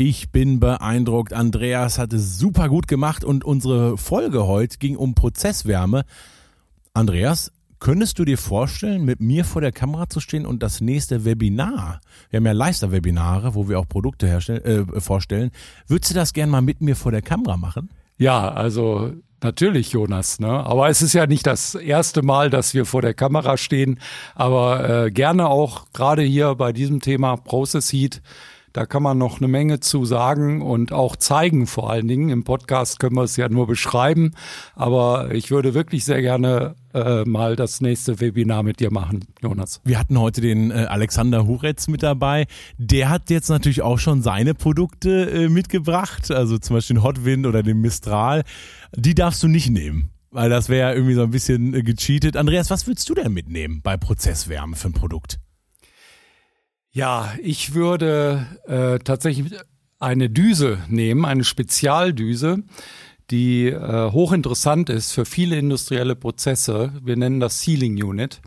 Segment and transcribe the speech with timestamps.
[0.00, 1.32] Ich bin beeindruckt.
[1.32, 6.04] Andreas hat es super gut gemacht und unsere Folge heute ging um Prozesswärme.
[6.94, 11.24] Andreas, könntest du dir vorstellen, mit mir vor der Kamera zu stehen und das nächste
[11.24, 12.00] Webinar,
[12.30, 14.64] wir haben ja Leister-Webinare, wo wir auch Produkte herstellen,
[14.94, 15.50] äh, vorstellen,
[15.88, 17.90] würdest du das gern mal mit mir vor der Kamera machen?
[18.18, 20.40] Ja, also Natürlich, Jonas.
[20.40, 20.48] Ne?
[20.48, 24.00] Aber es ist ja nicht das erste Mal, dass wir vor der Kamera stehen.
[24.34, 28.20] Aber äh, gerne auch gerade hier bei diesem Thema Process Heat
[28.78, 32.28] da kann man noch eine Menge zu sagen und auch zeigen vor allen Dingen.
[32.28, 34.36] Im Podcast können wir es ja nur beschreiben.
[34.76, 39.80] Aber ich würde wirklich sehr gerne äh, mal das nächste Webinar mit dir machen, Jonas.
[39.82, 42.46] Wir hatten heute den äh, Alexander Huretz mit dabei.
[42.76, 47.46] Der hat jetzt natürlich auch schon seine Produkte äh, mitgebracht, also zum Beispiel den Hotwind
[47.46, 48.44] oder den Mistral.
[48.94, 50.10] Die darfst du nicht nehmen.
[50.30, 52.36] Weil das wäre ja irgendwie so ein bisschen äh, gecheatet.
[52.36, 55.40] Andreas, was würdest du denn mitnehmen bei Prozesswärme für ein Produkt?
[56.98, 59.56] Ja, ich würde äh, tatsächlich
[60.00, 62.64] eine Düse nehmen, eine Spezialdüse,
[63.30, 66.92] die äh, hochinteressant ist für viele industrielle Prozesse.
[67.00, 68.40] Wir nennen das Sealing Unit.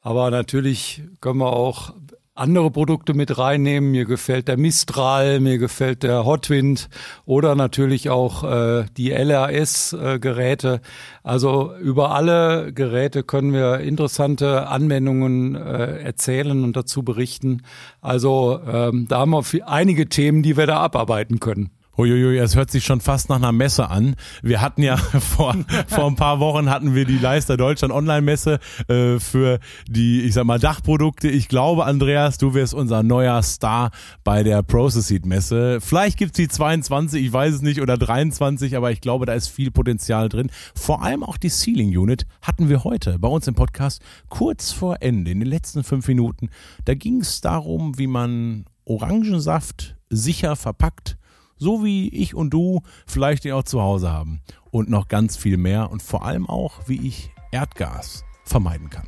[0.00, 1.92] Aber natürlich können wir auch
[2.36, 3.90] andere Produkte mit reinnehmen.
[3.90, 6.88] Mir gefällt der Mistral, mir gefällt der Hotwind
[7.24, 10.80] oder natürlich auch äh, die LRS-Geräte.
[11.22, 17.62] Also über alle Geräte können wir interessante Anwendungen äh, erzählen und dazu berichten.
[18.00, 21.70] Also ähm, da haben wir einige Themen, die wir da abarbeiten können.
[21.98, 24.16] Uiuiui, es hört sich schon fast nach einer Messe an.
[24.42, 28.58] Wir hatten ja vor, vor ein paar Wochen hatten wir die Leister Deutschland Online-Messe
[28.88, 31.30] äh, für die, ich sag mal, Dachprodukte.
[31.30, 33.92] Ich glaube, Andreas, du wirst unser neuer Star
[34.24, 35.80] bei der Process Seed Messe.
[35.80, 39.48] Vielleicht gibt's die 22, ich weiß es nicht, oder 23, aber ich glaube, da ist
[39.48, 40.50] viel Potenzial drin.
[40.74, 44.98] Vor allem auch die Sealing Unit hatten wir heute bei uns im Podcast kurz vor
[45.00, 46.50] Ende, in den letzten fünf Minuten.
[46.84, 51.16] Da ging es darum, wie man Orangensaft sicher verpackt
[51.58, 54.40] so wie ich und du vielleicht den auch zu Hause haben.
[54.70, 59.06] Und noch ganz viel mehr und vor allem auch, wie ich Erdgas vermeiden kann.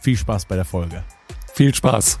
[0.00, 1.04] Viel Spaß bei der Folge.
[1.52, 2.18] Viel Spaß.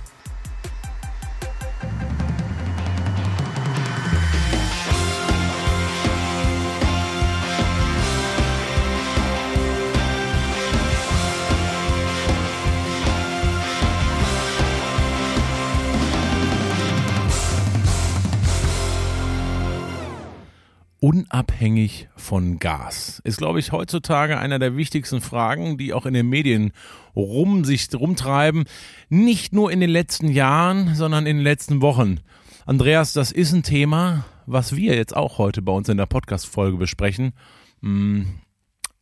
[21.00, 23.20] Unabhängig von Gas?
[23.24, 26.72] Ist, glaube ich, heutzutage einer der wichtigsten Fragen, die auch in den Medien
[27.16, 28.64] rum sich rumtreiben.
[29.08, 32.20] Nicht nur in den letzten Jahren, sondern in den letzten Wochen.
[32.66, 36.76] Andreas, das ist ein Thema, was wir jetzt auch heute bei uns in der Podcast-Folge
[36.76, 37.32] besprechen.
[37.82, 38.26] Hm,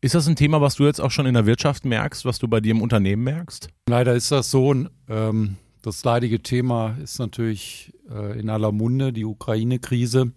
[0.01, 2.47] ist das ein Thema, was du jetzt auch schon in der Wirtschaft merkst, was du
[2.47, 3.69] bei dir im Unternehmen merkst?
[3.89, 4.75] Leider ist das so.
[5.09, 10.33] Ähm, das leidige Thema ist natürlich äh, in aller Munde, die Ukraine-Krise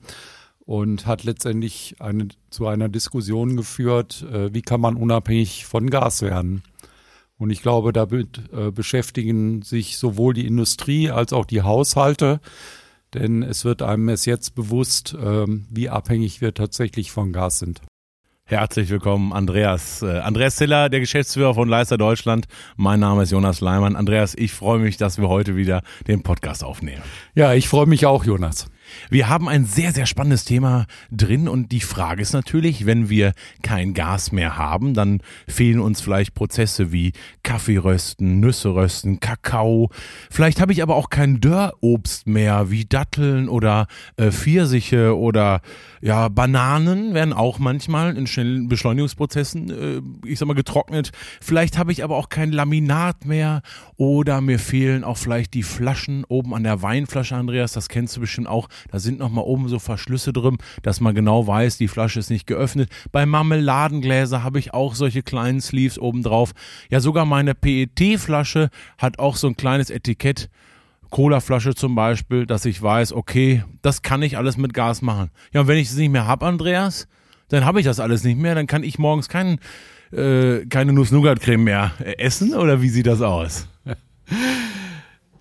[0.66, 6.22] und hat letztendlich eine, zu einer Diskussion geführt, äh, wie kann man unabhängig von Gas
[6.22, 6.64] werden.
[7.38, 12.40] Und ich glaube, damit äh, beschäftigen sich sowohl die Industrie als auch die Haushalte,
[13.14, 17.82] denn es wird einem erst jetzt bewusst, äh, wie abhängig wir tatsächlich von Gas sind.
[18.52, 20.02] Herzlich willkommen, Andreas.
[20.02, 22.48] Äh, Andreas Ziller, der Geschäftsführer von Leister Deutschland.
[22.76, 23.96] Mein Name ist Jonas Leimann.
[23.96, 27.02] Andreas, ich freue mich, dass wir heute wieder den Podcast aufnehmen.
[27.34, 28.68] Ja, ich freue mich auch, Jonas.
[29.10, 33.34] Wir haben ein sehr, sehr spannendes Thema drin und die Frage ist natürlich, wenn wir
[33.62, 37.14] kein Gas mehr haben, dann fehlen uns vielleicht Prozesse wie
[37.44, 39.90] Kaffee rösten, Nüsse rösten, Kakao.
[40.30, 43.88] Vielleicht habe ich aber auch kein Dörrobst mehr wie Datteln oder
[44.18, 45.62] äh, Pfirsiche oder
[46.02, 51.12] ja, Bananen werden auch manchmal in schnellen Beschleunigungsprozessen, äh, ich sag mal, getrocknet.
[51.42, 53.62] Vielleicht habe ich aber auch kein Laminat mehr
[53.98, 58.22] oder mir fehlen auch vielleicht die Flaschen oben an der Weinflasche, Andreas, das kennst du
[58.22, 58.68] bestimmt auch.
[58.90, 62.48] Da sind nochmal oben so Verschlüsse drin, dass man genau weiß, die Flasche ist nicht
[62.48, 62.90] geöffnet.
[63.12, 66.54] Bei Marmeladengläser habe ich auch solche kleinen Sleeves oben drauf.
[66.90, 70.50] Ja, sogar meine PET-Flasche hat auch so ein kleines Etikett.
[71.10, 75.30] Colaflasche zum Beispiel, dass ich weiß, okay, das kann ich alles mit Gas machen.
[75.52, 77.08] Ja, und wenn ich es nicht mehr habe, Andreas,
[77.50, 79.60] dann habe ich das alles nicht mehr, dann kann ich morgens kein,
[80.14, 83.68] äh, keine Nuss-Nougat-Creme mehr essen oder wie sieht das aus?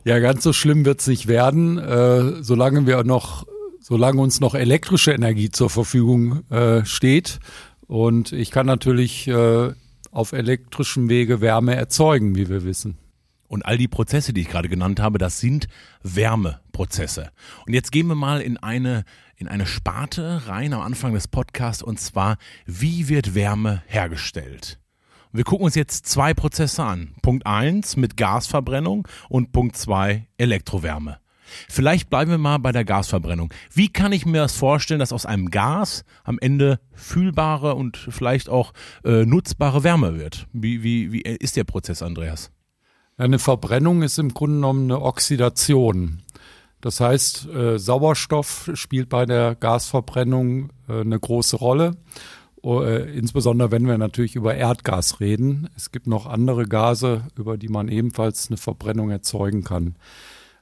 [0.04, 3.46] Ja, ganz so schlimm wird es nicht werden, äh, solange wir noch,
[3.80, 7.38] solange uns noch elektrische Energie zur Verfügung äh, steht.
[7.86, 9.72] Und ich kann natürlich äh,
[10.10, 12.96] auf elektrischem Wege Wärme erzeugen, wie wir wissen.
[13.46, 15.66] Und all die Prozesse, die ich gerade genannt habe, das sind
[16.02, 17.30] Wärmeprozesse.
[17.66, 19.04] Und jetzt gehen wir mal in eine,
[19.36, 24.79] in eine Sparte rein am Anfang des Podcasts und zwar, wie wird Wärme hergestellt?
[25.32, 27.14] Wir gucken uns jetzt zwei Prozesse an.
[27.22, 31.18] Punkt eins mit Gasverbrennung und Punkt zwei Elektrowärme.
[31.68, 33.54] Vielleicht bleiben wir mal bei der Gasverbrennung.
[33.72, 38.48] Wie kann ich mir das vorstellen, dass aus einem Gas am Ende fühlbare und vielleicht
[38.48, 38.72] auch
[39.04, 40.48] äh, nutzbare Wärme wird?
[40.52, 42.50] Wie, wie, wie ist der Prozess, Andreas?
[43.16, 46.22] Eine Verbrennung ist im Grunde genommen eine Oxidation.
[46.80, 51.96] Das heißt, äh, Sauerstoff spielt bei der Gasverbrennung äh, eine große Rolle.
[52.62, 55.68] Äh, insbesondere wenn wir natürlich über Erdgas reden.
[55.76, 59.96] Es gibt noch andere Gase, über die man ebenfalls eine Verbrennung erzeugen kann.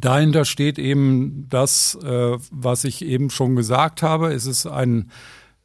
[0.00, 4.32] Dahinter steht eben das, äh, was ich eben schon gesagt habe.
[4.32, 5.12] Es ist ein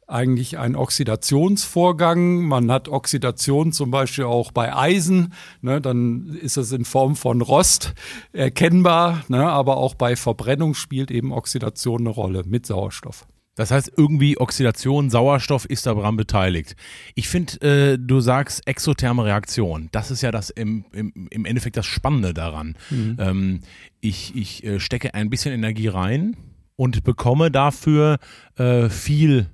[0.08, 2.42] eigentlich ein Oxidationsvorgang.
[2.42, 7.42] Man hat Oxidation zum Beispiel auch bei Eisen, ne, dann ist es in Form von
[7.42, 7.94] Rost
[8.32, 13.26] erkennbar, ne, aber auch bei Verbrennung spielt eben Oxidation eine Rolle mit Sauerstoff.
[13.54, 16.76] Das heißt, irgendwie Oxidation, Sauerstoff ist daran beteiligt.
[17.16, 19.88] Ich finde, äh, du sagst exotherme Reaktion.
[19.90, 22.76] Das ist ja das im, im, im Endeffekt das Spannende daran.
[22.88, 23.16] Mhm.
[23.18, 23.60] Ähm,
[24.00, 26.36] ich ich äh, stecke ein bisschen Energie rein
[26.76, 28.18] und bekomme dafür
[28.56, 29.48] äh, viel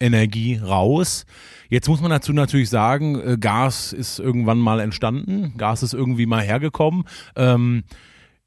[0.00, 1.26] Energie raus.
[1.68, 6.26] Jetzt muss man dazu natürlich sagen, äh, Gas ist irgendwann mal entstanden, Gas ist irgendwie
[6.26, 7.04] mal hergekommen.
[7.36, 7.84] Ähm,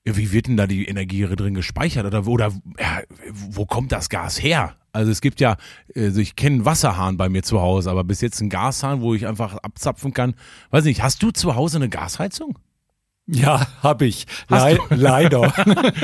[0.05, 3.01] wie wird denn da die Energie drin gespeichert oder, oder ja,
[3.31, 4.75] wo kommt das Gas her?
[4.91, 5.55] Also es gibt ja,
[5.95, 9.13] also ich kenne einen Wasserhahn bei mir zu Hause, aber bis jetzt einen Gashahn, wo
[9.13, 10.35] ich einfach abzapfen kann.
[10.71, 12.59] Weiß nicht, hast du zu Hause eine Gasheizung?
[13.25, 14.25] Ja, habe ich.
[14.49, 15.53] Le leider.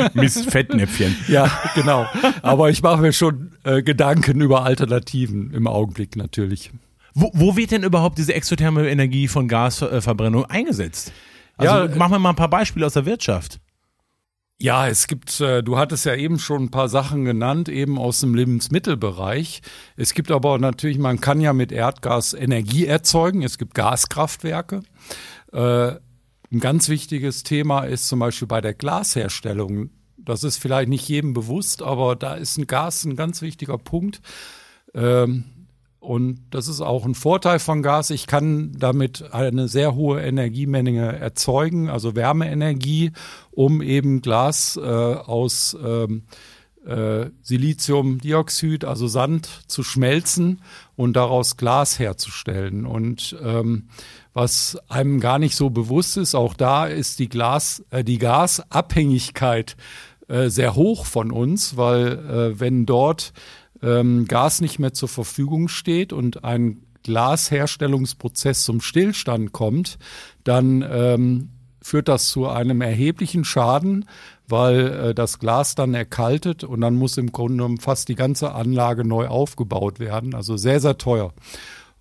[0.14, 1.16] Mist Fettnäpfchen.
[1.28, 2.06] ja, genau.
[2.42, 6.72] Aber ich mache mir schon äh, Gedanken über Alternativen im Augenblick natürlich.
[7.14, 11.12] Wo, wo wird denn überhaupt diese exotherme Energie von Gasverbrennung eingesetzt?
[11.58, 13.60] Also ja, machen wir mal ein paar Beispiele aus der Wirtschaft.
[14.62, 18.20] Ja, es gibt, äh, du hattest ja eben schon ein paar Sachen genannt, eben aus
[18.22, 19.62] dem Lebensmittelbereich.
[19.96, 23.42] Es gibt aber natürlich, man kann ja mit Erdgas Energie erzeugen.
[23.42, 24.84] Es gibt Gaskraftwerke.
[26.52, 29.92] Ein ganz wichtiges Thema ist zum Beispiel bei der Glasherstellung.
[30.18, 34.22] Das ist vielleicht nicht jedem bewusst, aber da ist ein Gas ein ganz wichtiger Punkt.
[34.96, 35.46] Ähm,
[36.00, 38.10] und das ist auch ein Vorteil von Gas.
[38.10, 43.12] Ich kann damit eine sehr hohe Energiemenge erzeugen, also Wärmeenergie,
[43.52, 46.24] um eben Glas äh, aus ähm,
[46.86, 50.62] äh, Siliziumdioxid, also Sand, zu schmelzen
[50.96, 52.86] und daraus Glas herzustellen.
[52.86, 53.90] Und ähm,
[54.40, 56.34] was einem gar nicht so bewusst ist.
[56.34, 59.76] Auch da ist die Glas, äh, die Gasabhängigkeit
[60.30, 63.34] äh, sehr hoch von uns, weil äh, wenn dort
[63.84, 69.98] ähm, Gas nicht mehr zur Verfügung steht und ein Glasherstellungsprozess zum Stillstand kommt,
[70.46, 71.50] dann ähm,
[71.82, 74.06] führt das zu einem erheblichen Schaden,
[74.48, 78.54] weil äh, das Glas dann erkaltet und dann muss im Grunde genommen fast die ganze
[78.54, 80.34] Anlage neu aufgebaut werden.
[80.34, 81.34] Also sehr, sehr teuer.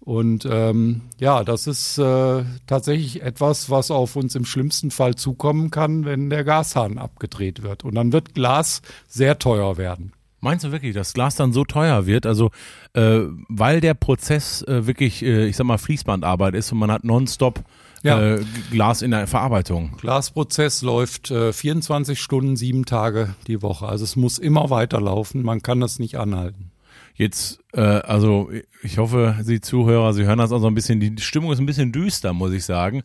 [0.09, 5.71] Und ähm, ja, das ist äh, tatsächlich etwas, was auf uns im schlimmsten Fall zukommen
[5.71, 7.85] kann, wenn der Gashahn abgedreht wird.
[7.85, 10.15] Und dann wird Glas sehr teuer werden.
[10.41, 12.25] Meinst du wirklich, dass Glas dann so teuer wird?
[12.25, 12.53] Also,
[12.95, 17.05] äh, weil der Prozess äh, wirklich, äh, ich sag mal, Fließbandarbeit ist und man hat
[17.05, 17.63] nonstop
[18.03, 18.37] ja.
[18.37, 19.99] äh, Glas in der Verarbeitung.
[20.01, 23.87] Glasprozess läuft äh, 24 Stunden, sieben Tage die Woche.
[23.87, 25.43] Also es muss immer weiterlaufen.
[25.43, 26.71] Man kann das nicht anhalten.
[27.19, 28.49] Jetzt, äh, also
[28.85, 31.67] ich hoffe, Sie Zuhörer, Sie hören das auch so ein bisschen, die Stimmung ist ein
[31.67, 33.03] bisschen düster, muss ich sagen.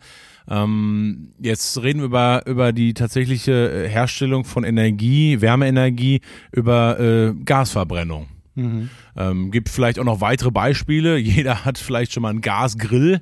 [0.48, 8.28] Ähm, jetzt reden wir über, über die tatsächliche Herstellung von Energie, Wärmeenergie, über äh, Gasverbrennung.
[8.54, 8.92] Mhm.
[9.18, 11.18] Ähm, gibt vielleicht auch noch weitere Beispiele.
[11.18, 13.20] Jeder hat vielleicht schon mal einen Gasgrill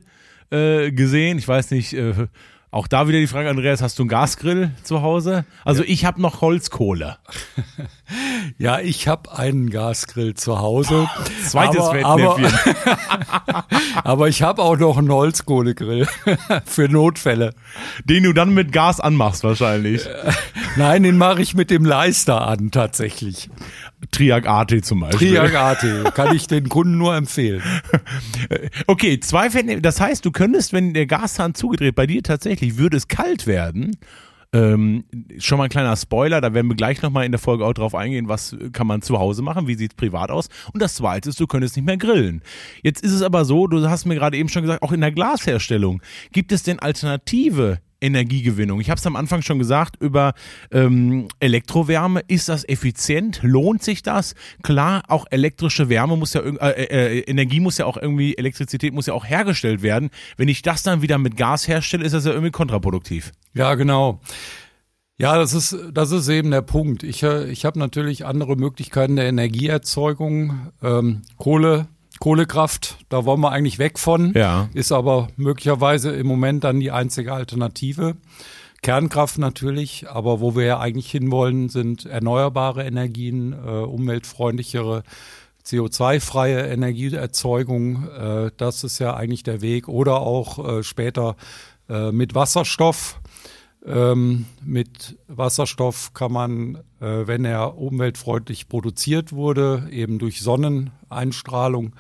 [0.50, 1.38] äh, gesehen.
[1.38, 2.28] Ich weiß nicht, äh,
[2.72, 5.46] auch da wieder die Frage, Andreas, hast du einen Gasgrill zu Hause?
[5.66, 5.90] Also ja.
[5.90, 7.18] ich habe noch Holzkohle.
[8.58, 11.08] Ja, ich habe einen Gasgrill zu Hause.
[11.46, 12.38] Zweites aber, aber,
[14.04, 16.08] aber ich habe auch noch einen Holzkohlegrill
[16.66, 17.54] für Notfälle.
[18.06, 20.08] Den du dann mit Gas anmachst wahrscheinlich.
[20.76, 23.50] Nein, den mache ich mit dem Leister an tatsächlich.
[24.10, 25.36] Triag AT zum Beispiel.
[25.36, 27.62] Triag AT kann ich den Kunden nur empfehlen.
[28.88, 32.98] Okay, zwei Fände, das heißt, du könntest, wenn der Gashahn zugedreht bei dir tatsächlich, würde
[32.98, 33.98] es kalt werden.
[34.54, 35.06] Ähm,
[35.38, 37.96] schon mal ein kleiner Spoiler, da werden wir gleich nochmal in der Folge auch drauf
[37.96, 40.50] eingehen, was kann man zu Hause machen, wie sieht es privat aus.
[40.74, 42.42] Und das zweite ist, du könntest nicht mehr grillen.
[42.84, 45.14] Jetzt ist es aber so, du hast mir gerade eben schon gesagt, auch in der
[45.14, 46.02] Glasherstellung,
[46.34, 48.82] gibt es denn Alternative Energiegewinnung.
[48.82, 50.34] Ich habe es am Anfang schon gesagt, über
[50.72, 52.22] ähm, Elektrowärme.
[52.28, 53.40] Ist das effizient?
[53.44, 54.36] Lohnt sich das?
[54.64, 59.06] Klar, auch elektrische Wärme muss ja, äh, äh, Energie muss ja auch irgendwie, Elektrizität muss
[59.06, 60.10] ja auch hergestellt werden.
[60.38, 63.32] Wenn ich das dann wieder mit Gas herstelle, ist das ja irgendwie kontraproduktiv.
[63.54, 64.20] Ja, genau.
[65.18, 67.04] Ja, das ist, das ist eben der Punkt.
[67.04, 70.72] Ich, äh, ich habe natürlich andere Möglichkeiten der Energieerzeugung.
[70.82, 71.88] Ähm, Kohle,
[72.22, 74.70] Kohlekraft, da wollen wir eigentlich weg von, ja.
[74.76, 78.16] ist aber möglicherweise im Moment dann die einzige Alternative.
[78.84, 85.04] Kernkraft natürlich, aber wo wir ja eigentlich hinwollen, sind erneuerbare Energien, äh, umweltfreundlichere,
[85.66, 88.08] CO2-freie Energieerzeugung.
[88.10, 89.88] Äh, das ist ja eigentlich der Weg.
[89.88, 91.36] Oder auch äh, später
[91.90, 93.20] äh, mit Wasserstoff.
[93.86, 101.94] Ähm, mit Wasserstoff kann man, äh, wenn er umweltfreundlich produziert wurde, eben durch Sonneneinstrahlung,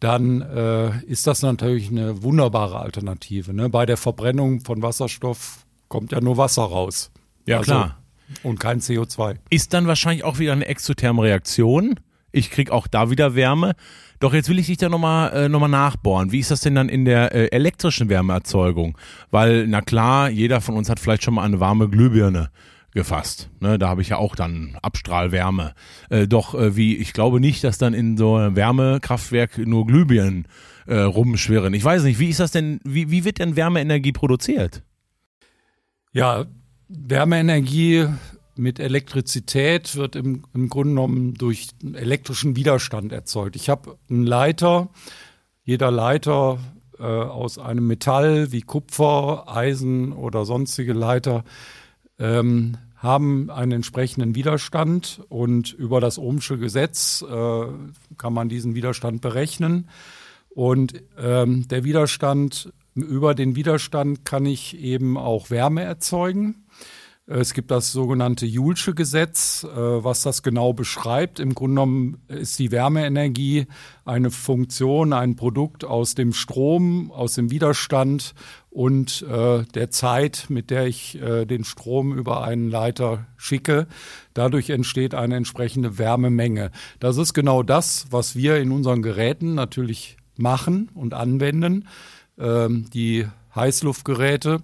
[0.00, 3.54] dann äh, ist das natürlich eine wunderbare Alternative.
[3.54, 3.68] Ne?
[3.68, 7.12] Bei der Verbrennung von Wasserstoff kommt ja nur Wasser raus.
[7.46, 7.98] Ja, also, klar.
[8.42, 9.36] Und kein CO2.
[9.50, 12.00] Ist dann wahrscheinlich auch wieder eine exotherme Reaktion.
[12.32, 13.74] Ich kriege auch da wieder Wärme.
[14.22, 16.30] Doch jetzt will ich dich da nochmal äh, noch mal nachbohren.
[16.30, 18.96] Wie ist das denn dann in der äh, elektrischen Wärmeerzeugung?
[19.32, 22.50] Weil, na klar, jeder von uns hat vielleicht schon mal eine warme Glühbirne
[22.92, 23.50] gefasst.
[23.58, 25.74] Ne, da habe ich ja auch dann Abstrahlwärme.
[26.08, 30.46] Äh, doch äh, wie, ich glaube nicht, dass dann in so einem Wärmekraftwerk nur Glühbirnen
[30.86, 31.74] äh, rumschwirren.
[31.74, 34.84] Ich weiß nicht, wie ist das denn, wie, wie wird denn Wärmeenergie produziert?
[36.12, 36.44] Ja,
[36.88, 38.06] Wärmeenergie
[38.56, 43.56] mit Elektrizität wird im, im Grunde genommen durch elektrischen Widerstand erzeugt.
[43.56, 44.90] Ich habe einen Leiter,
[45.64, 46.58] jeder Leiter
[46.98, 51.44] äh, aus einem Metall wie Kupfer, Eisen oder sonstige Leiter
[52.18, 57.64] ähm, haben einen entsprechenden Widerstand und über das Ohmsche Gesetz äh,
[58.16, 59.88] kann man diesen Widerstand berechnen.
[60.54, 66.66] Und ähm, der Widerstand, über den Widerstand kann ich eben auch Wärme erzeugen.
[67.26, 71.38] Es gibt das sogenannte Joulsche Gesetz, äh, was das genau beschreibt.
[71.38, 73.66] Im Grunde genommen ist die Wärmeenergie
[74.04, 78.34] eine Funktion, ein Produkt aus dem Strom, aus dem Widerstand
[78.70, 83.86] und äh, der Zeit, mit der ich äh, den Strom über einen Leiter schicke.
[84.34, 86.72] Dadurch entsteht eine entsprechende Wärmemenge.
[86.98, 91.86] Das ist genau das, was wir in unseren Geräten natürlich machen und anwenden.
[92.36, 94.60] Ähm, die Heißluftgeräte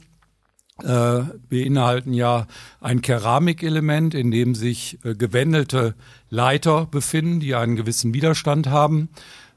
[0.82, 2.46] äh, beinhalten ja
[2.80, 5.94] ein Keramikelement, in dem sich äh, gewendelte
[6.30, 9.08] Leiter befinden, die einen gewissen Widerstand haben.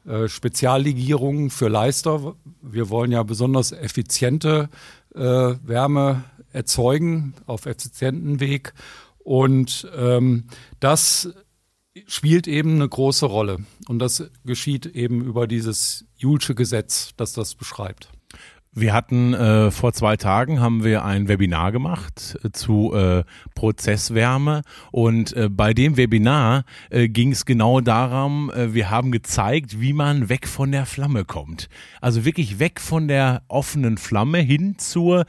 [0.05, 2.35] Äh, Speziallegierungen für Leister.
[2.61, 4.69] Wir wollen ja besonders effiziente
[5.13, 6.23] äh, Wärme
[6.53, 8.73] erzeugen auf effizienten Weg.
[9.19, 10.45] Und ähm,
[10.79, 11.29] das
[12.07, 13.59] spielt eben eine große Rolle.
[13.87, 18.09] Und das geschieht eben über dieses Julsche Gesetz, das das beschreibt.
[18.73, 24.61] Wir hatten äh, vor zwei Tagen haben wir ein Webinar gemacht äh, zu äh, Prozesswärme
[24.91, 29.91] und äh, bei dem Webinar äh, ging es genau darum, äh, wir haben gezeigt, wie
[29.91, 31.67] man weg von der Flamme kommt.
[31.99, 35.25] Also wirklich weg von der offenen Flamme hin zur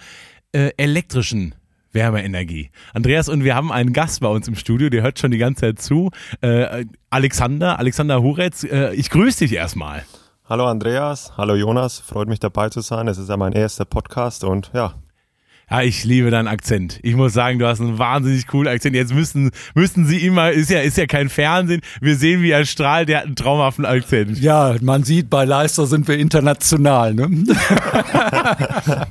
[0.53, 1.57] äh, elektrischen
[1.91, 2.71] Wärmeenergie.
[2.95, 5.63] Andreas und wir haben einen Gast bei uns im Studio, der hört schon die ganze
[5.63, 6.13] Zeit zu.
[6.43, 10.05] Äh, Alexander, Alexander Huretz, äh, ich grüße dich erstmal.
[10.49, 13.07] Hallo Andreas, hallo Jonas, freut mich dabei zu sein.
[13.07, 14.95] Es ist ja mein erster Podcast und ja.
[15.71, 16.99] Ja, ich liebe deinen Akzent.
[17.05, 18.97] Ich muss sagen, du hast einen wahnsinnig coolen Akzent.
[18.97, 21.81] Jetzt müssten, müssten sie immer, ist ja, ist ja kein Fernsehen.
[22.01, 24.41] Wir sehen, wie er strahlt, der hat einen traumhaften Akzent.
[24.41, 27.31] Ja, man sieht, bei Leister sind wir international, ne?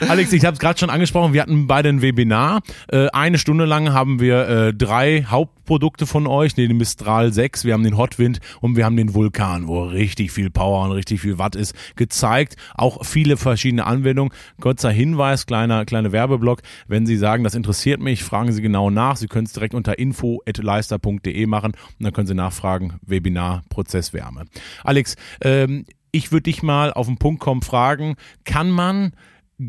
[0.00, 2.60] Alex, ich habe es gerade schon angesprochen, wir hatten beide ein Webinar.
[2.88, 7.72] Äh, eine Stunde lang haben wir äh, drei Hauptprodukte von euch, den Mistral 6, wir
[7.74, 11.38] haben den Hotwind und wir haben den Vulkan, wo richtig viel Power und richtig viel
[11.38, 12.56] Watt ist, gezeigt.
[12.74, 14.32] Auch viele verschiedene Anwendungen.
[14.60, 16.62] Kurzer Hinweis, kleiner, kleiner Werbeblock.
[16.86, 19.16] Wenn Sie sagen, das interessiert mich, fragen Sie genau nach.
[19.16, 24.44] Sie können es direkt unter info.leister.de machen und dann können Sie nachfragen, Webinar Prozesswärme.
[24.84, 29.12] Alex, ähm, ich würde dich mal auf den Punkt kommen fragen, kann man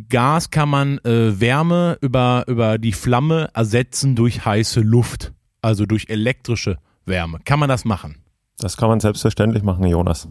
[0.10, 6.10] Gas kann man äh, Wärme über, über die Flamme ersetzen durch heiße Luft, also durch
[6.10, 7.40] elektrische Wärme.
[7.44, 8.18] Kann man das machen?
[8.60, 10.28] Das kann man selbstverständlich machen, Jonas.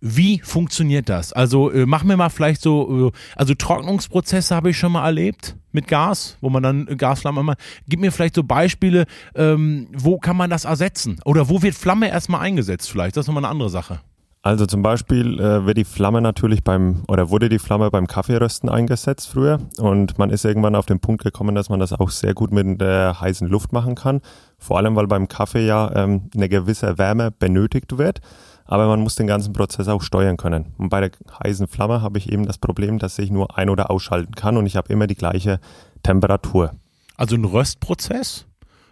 [0.00, 1.32] Wie funktioniert das?
[1.32, 5.56] Also äh, mach mir mal vielleicht so, äh, also Trocknungsprozesse habe ich schon mal erlebt
[5.72, 7.58] mit Gas, wo man dann Gasflamme macht.
[7.88, 11.20] Gib mir vielleicht so Beispiele, ähm, wo kann man das ersetzen?
[11.24, 13.16] Oder wo wird Flamme erstmal eingesetzt vielleicht?
[13.16, 14.00] Das ist nochmal eine andere Sache.
[14.42, 18.70] Also zum Beispiel äh, wird die Flamme natürlich beim, oder wurde die Flamme beim Kaffeerösten
[18.70, 22.32] eingesetzt früher und man ist irgendwann auf den Punkt gekommen, dass man das auch sehr
[22.32, 24.22] gut mit der heißen Luft machen kann.
[24.56, 28.22] Vor allem, weil beim Kaffee ja ähm, eine gewisse Wärme benötigt wird,
[28.64, 30.72] aber man muss den ganzen Prozess auch steuern können.
[30.78, 31.10] Und bei der
[31.44, 34.64] heißen Flamme habe ich eben das Problem, dass ich nur ein- oder ausschalten kann und
[34.64, 35.60] ich habe immer die gleiche
[36.02, 36.72] Temperatur.
[37.18, 38.46] Also ein Röstprozess?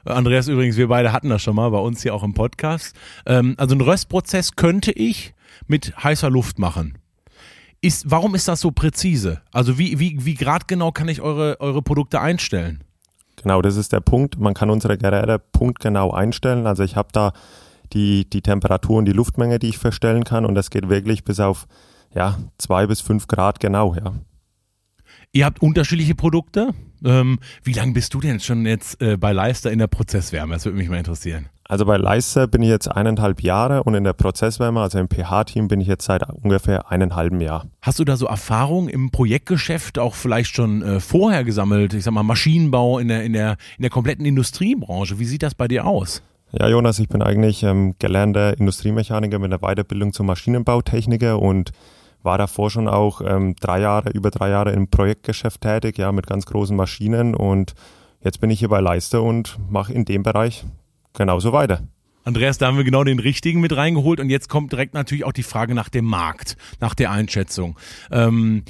[0.04, 2.94] Andreas übrigens, wir beide hatten das schon mal bei uns hier auch im Podcast.
[3.24, 5.34] Ähm, also ein Röstprozess könnte ich
[5.68, 6.98] mit heißer Luft machen.
[7.80, 9.40] Ist, warum ist das so präzise?
[9.52, 12.82] Also wie, wie, wie gradgenau kann ich eure, eure Produkte einstellen?
[13.40, 14.38] Genau, das ist der Punkt.
[14.38, 16.66] Man kann unsere Geräte punktgenau einstellen.
[16.66, 17.32] Also ich habe da
[17.92, 21.38] die, die Temperatur und die Luftmenge, die ich verstellen kann und das geht wirklich bis
[21.40, 21.66] auf
[22.14, 24.14] ja, zwei bis fünf Grad genau, ja.
[25.32, 26.70] Ihr habt unterschiedliche Produkte.
[27.04, 30.54] Ähm, wie lange bist du denn schon jetzt äh, bei Leister in der Prozesswärme?
[30.54, 31.48] Das würde mich mal interessieren.
[31.70, 35.68] Also bei Leister bin ich jetzt eineinhalb Jahre und in der Prozesswärme, also im pH-Team,
[35.68, 37.66] bin ich jetzt seit ungefähr eineinhalben Jahr.
[37.82, 41.92] Hast du da so Erfahrung im Projektgeschäft auch vielleicht schon äh, vorher gesammelt?
[41.92, 45.18] Ich sag mal Maschinenbau in der, in der, in der kompletten Industriebranche.
[45.18, 46.22] Wie sieht das bei dir aus?
[46.52, 51.72] Ja, Jonas, ich bin eigentlich ähm, gelernter Industriemechaniker mit einer Weiterbildung zum Maschinenbautechniker und
[52.22, 56.26] war davor schon auch ähm, drei Jahre, über drei Jahre im Projektgeschäft tätig, ja, mit
[56.26, 57.74] ganz großen Maschinen und
[58.22, 60.64] jetzt bin ich hier bei Leiste und mache in dem Bereich
[61.18, 61.82] genauso weiter.
[62.24, 65.32] Andreas, da haben wir genau den richtigen mit reingeholt und jetzt kommt direkt natürlich auch
[65.32, 67.78] die Frage nach dem Markt, nach der Einschätzung.
[68.10, 68.64] Ähm,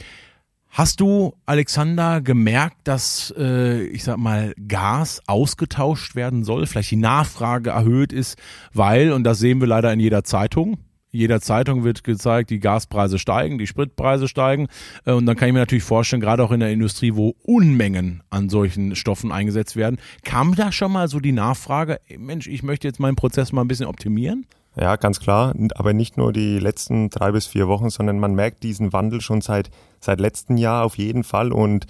[0.68, 6.96] hast du, Alexander, gemerkt, dass, äh, ich sag mal, Gas ausgetauscht werden soll, vielleicht die
[6.96, 8.38] Nachfrage erhöht ist,
[8.72, 10.78] weil, und das sehen wir leider in jeder Zeitung,
[11.18, 14.68] jeder Zeitung wird gezeigt, die Gaspreise steigen, die Spritpreise steigen.
[15.04, 18.22] Äh, und dann kann ich mir natürlich vorstellen, gerade auch in der Industrie, wo Unmengen
[18.30, 22.87] an solchen Stoffen eingesetzt werden, kam da schon mal so die Nachfrage, Mensch, ich möchte
[22.87, 24.46] jetzt meinen Prozess mal ein bisschen optimieren?
[24.76, 25.54] Ja, ganz klar.
[25.75, 29.40] Aber nicht nur die letzten drei bis vier Wochen, sondern man merkt diesen Wandel schon
[29.40, 29.70] seit,
[30.00, 31.52] seit letztem Jahr auf jeden Fall.
[31.52, 31.87] Und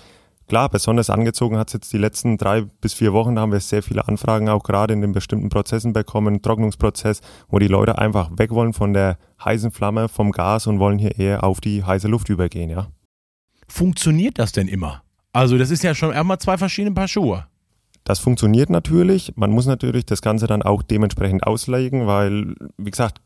[0.49, 3.34] Klar, besonders angezogen hat es jetzt die letzten drei bis vier Wochen.
[3.34, 7.58] Da haben wir sehr viele Anfragen auch gerade in den bestimmten Prozessen bekommen, Trocknungsprozess, wo
[7.58, 11.45] die Leute einfach weg wollen von der heißen Flamme, vom Gas und wollen hier eher
[11.45, 12.89] auf die heiße Luft übergehen, ja.
[13.69, 15.02] Funktioniert das denn immer?
[15.34, 17.47] Also das ist ja schon einmal zwei verschiedene Paar Schuhe.
[18.08, 19.34] Das funktioniert natürlich.
[19.36, 23.18] Man muss natürlich das Ganze dann auch dementsprechend auslegen, weil, wie gesagt,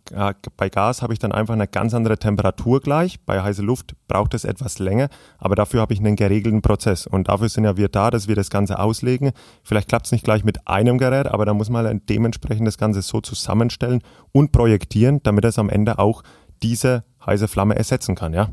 [0.57, 3.21] bei Gas habe ich dann einfach eine ganz andere Temperatur gleich.
[3.25, 7.07] Bei heißer Luft braucht es etwas länger, aber dafür habe ich einen geregelten Prozess.
[7.07, 9.31] Und dafür sind ja wir da, dass wir das Ganze auslegen.
[9.62, 13.03] Vielleicht klappt es nicht gleich mit einem Gerät, aber da muss man dementsprechend das Ganze
[13.03, 16.25] so zusammenstellen und projektieren, damit es am Ende auch
[16.61, 18.49] diese heiße Flamme ersetzen kann, ja.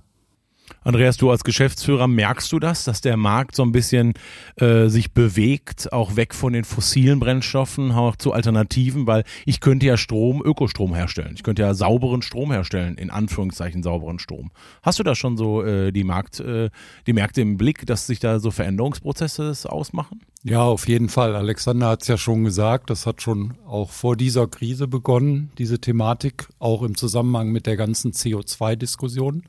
[0.84, 4.14] Andreas, du als Geschäftsführer merkst du das, dass der Markt so ein bisschen
[4.56, 9.86] äh, sich bewegt, auch weg von den fossilen Brennstoffen, auch zu Alternativen, weil ich könnte
[9.86, 11.34] ja Strom, Ökostrom herstellen.
[11.36, 14.52] Ich könnte ja sauberen Strom herstellen, in Anführungszeichen sauberen Strom.
[14.82, 16.70] Hast du da schon so äh, die, Markt, äh,
[17.08, 20.22] die Märkte im Blick, dass sich da so Veränderungsprozesse ausmachen?
[20.44, 21.36] Ja, auf jeden Fall.
[21.36, 25.80] Alexander hat es ja schon gesagt, das hat schon auch vor dieser Krise begonnen, diese
[25.80, 29.44] Thematik, auch im Zusammenhang mit der ganzen CO2-Diskussion.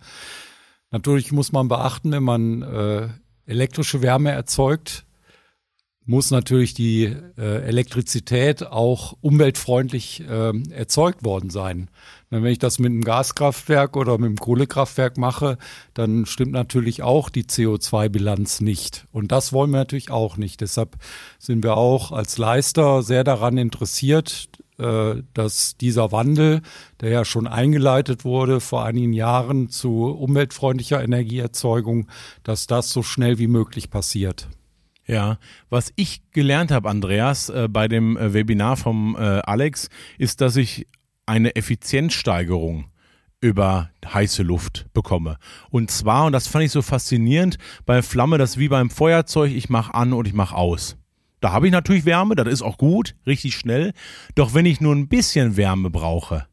[0.90, 3.08] Natürlich muss man beachten, wenn man äh,
[3.46, 5.04] elektrische Wärme erzeugt,
[6.06, 7.04] muss natürlich die
[7.38, 11.88] äh, Elektrizität auch umweltfreundlich äh, erzeugt worden sein.
[12.30, 15.56] Wenn ich das mit einem Gaskraftwerk oder mit einem Kohlekraftwerk mache,
[15.94, 19.06] dann stimmt natürlich auch die CO2-Bilanz nicht.
[19.12, 20.60] Und das wollen wir natürlich auch nicht.
[20.60, 20.96] Deshalb
[21.38, 24.48] sind wir auch als Leister sehr daran interessiert,
[25.34, 26.62] dass dieser Wandel,
[27.00, 32.06] der ja schon eingeleitet wurde vor einigen Jahren zu umweltfreundlicher Energieerzeugung,
[32.42, 34.48] dass das so schnell wie möglich passiert.
[35.10, 35.38] Ja,
[35.70, 39.88] was ich gelernt habe, Andreas, äh, bei dem äh, Webinar vom äh, Alex,
[40.18, 40.86] ist, dass ich
[41.26, 42.86] eine Effizienzsteigerung
[43.40, 45.38] über heiße Luft bekomme.
[45.70, 49.68] Und zwar, und das fand ich so faszinierend, bei Flamme, das wie beim Feuerzeug, ich
[49.68, 50.96] mache an und ich mache aus.
[51.40, 53.92] Da habe ich natürlich Wärme, das ist auch gut, richtig schnell.
[54.34, 56.46] Doch wenn ich nur ein bisschen Wärme brauche,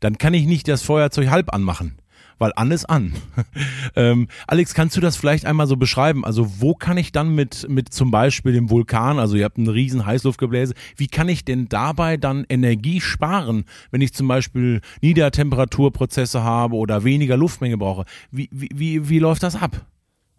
[0.00, 1.98] dann kann ich nicht das Feuerzeug halb anmachen,
[2.38, 3.12] weil an ist an.
[3.96, 6.24] ähm, Alex, kannst du das vielleicht einmal so beschreiben?
[6.24, 9.68] Also wo kann ich dann mit, mit zum Beispiel dem Vulkan, also ihr habt einen
[9.68, 16.42] riesen Heißluftgebläse, wie kann ich denn dabei dann Energie sparen, wenn ich zum Beispiel Niedertemperaturprozesse
[16.42, 18.06] habe oder weniger Luftmenge brauche?
[18.32, 19.86] Wie, wie, wie, wie läuft das ab?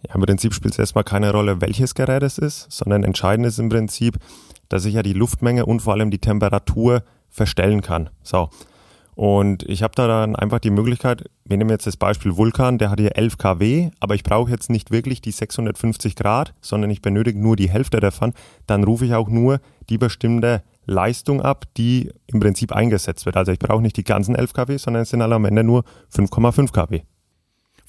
[0.08, 3.60] Ja, im Prinzip spielt es erstmal keine Rolle, welches Gerät es ist, sondern entscheidend ist
[3.60, 4.18] im Prinzip,
[4.70, 8.10] dass ich ja die Luftmenge und vor allem die Temperatur verstellen kann.
[8.22, 8.50] So.
[9.16, 12.90] Und ich habe da dann einfach die Möglichkeit, wir nehmen jetzt das Beispiel Vulkan, der
[12.90, 17.02] hat hier 11 kW, aber ich brauche jetzt nicht wirklich die 650 Grad, sondern ich
[17.02, 18.34] benötige nur die Hälfte davon.
[18.66, 23.38] Dann rufe ich auch nur die bestimmte Leistung ab, die im Prinzip eingesetzt wird.
[23.38, 25.84] Also ich brauche nicht die ganzen 11 kW, sondern es sind alle am Ende nur
[26.14, 27.02] 5,5 kW.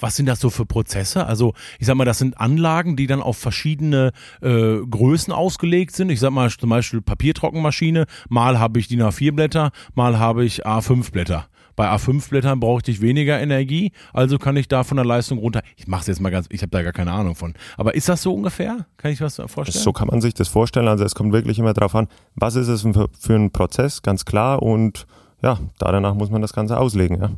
[0.04, 1.24] Was sind das so für Prozesse?
[1.24, 4.12] Also ich sag mal, das sind Anlagen, die dann auf verschiedene
[4.42, 6.10] äh, Größen ausgelegt sind.
[6.10, 8.04] Ich sag mal zum Beispiel Papiertrockenmaschine.
[8.28, 11.46] Mal habe ich DIN A4 Blätter, mal habe ich A5 Blätter.
[11.74, 15.62] Bei A5 Blättern brauchte ich weniger Energie, also kann ich da von der Leistung runter.
[15.74, 17.54] Ich mache es jetzt mal ganz, ich habe da gar keine Ahnung von.
[17.78, 18.84] Aber ist das so ungefähr?
[18.98, 19.82] Kann ich was vorstellen?
[19.82, 20.86] So kann man sich das vorstellen.
[20.86, 24.62] Also es kommt wirklich immer darauf an, was ist es für, ein Prozess, ganz klar.
[24.62, 25.06] Und
[25.42, 27.22] ja, da danach muss man das Ganze auslegen.
[27.22, 27.30] Ja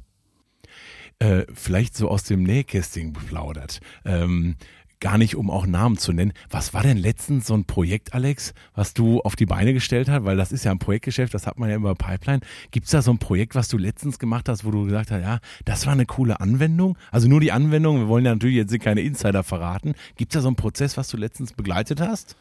[1.19, 3.81] äh, vielleicht so aus dem Nähkästchen geplaudert.
[4.05, 4.57] Ähm,
[5.01, 6.33] gar nicht, um auch Namen zu nennen.
[6.51, 10.25] Was war denn letztens so ein Projekt, Alex, was du auf die Beine gestellt hast?
[10.25, 12.41] Weil das ist ja ein Projektgeschäft, das hat man ja immer Pipeline.
[12.71, 15.21] Gibt es da so ein Projekt, was du letztens gemacht hast, wo du gesagt hast,
[15.21, 16.97] ja, das war eine coole Anwendung?
[17.11, 19.95] Also nur die Anwendung, wir wollen ja natürlich jetzt keine Insider verraten.
[20.17, 22.37] Gibt es da so einen Prozess, was du letztens begleitet hast?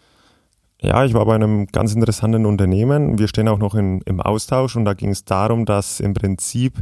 [0.81, 3.17] Ja, ich war bei einem ganz interessanten Unternehmen.
[3.17, 6.79] Wir stehen auch noch in, im Austausch und da ging es darum, dass im Prinzip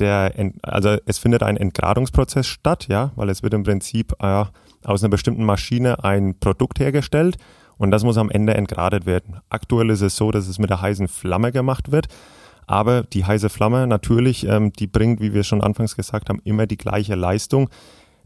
[0.00, 0.32] der,
[0.62, 4.44] also es findet ein Entgradungsprozess statt, ja, weil es wird im Prinzip äh,
[4.84, 7.36] aus einer bestimmten Maschine ein Produkt hergestellt
[7.76, 9.36] und das muss am Ende entgradet werden.
[9.48, 12.08] Aktuell ist es so, dass es mit der heißen Flamme gemacht wird,
[12.66, 16.66] aber die heiße Flamme natürlich, ähm, die bringt, wie wir schon anfangs gesagt haben, immer
[16.66, 17.68] die gleiche Leistung.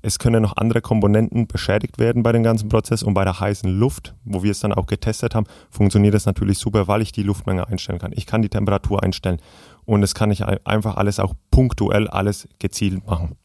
[0.03, 3.71] Es können noch andere Komponenten beschädigt werden bei dem ganzen Prozess und bei der heißen
[3.71, 7.23] Luft, wo wir es dann auch getestet haben, funktioniert das natürlich super, weil ich die
[7.23, 8.13] Luftmenge einstellen kann.
[8.15, 9.41] Ich kann die Temperatur einstellen
[9.85, 13.37] und das kann ich einfach alles auch punktuell alles gezielt machen.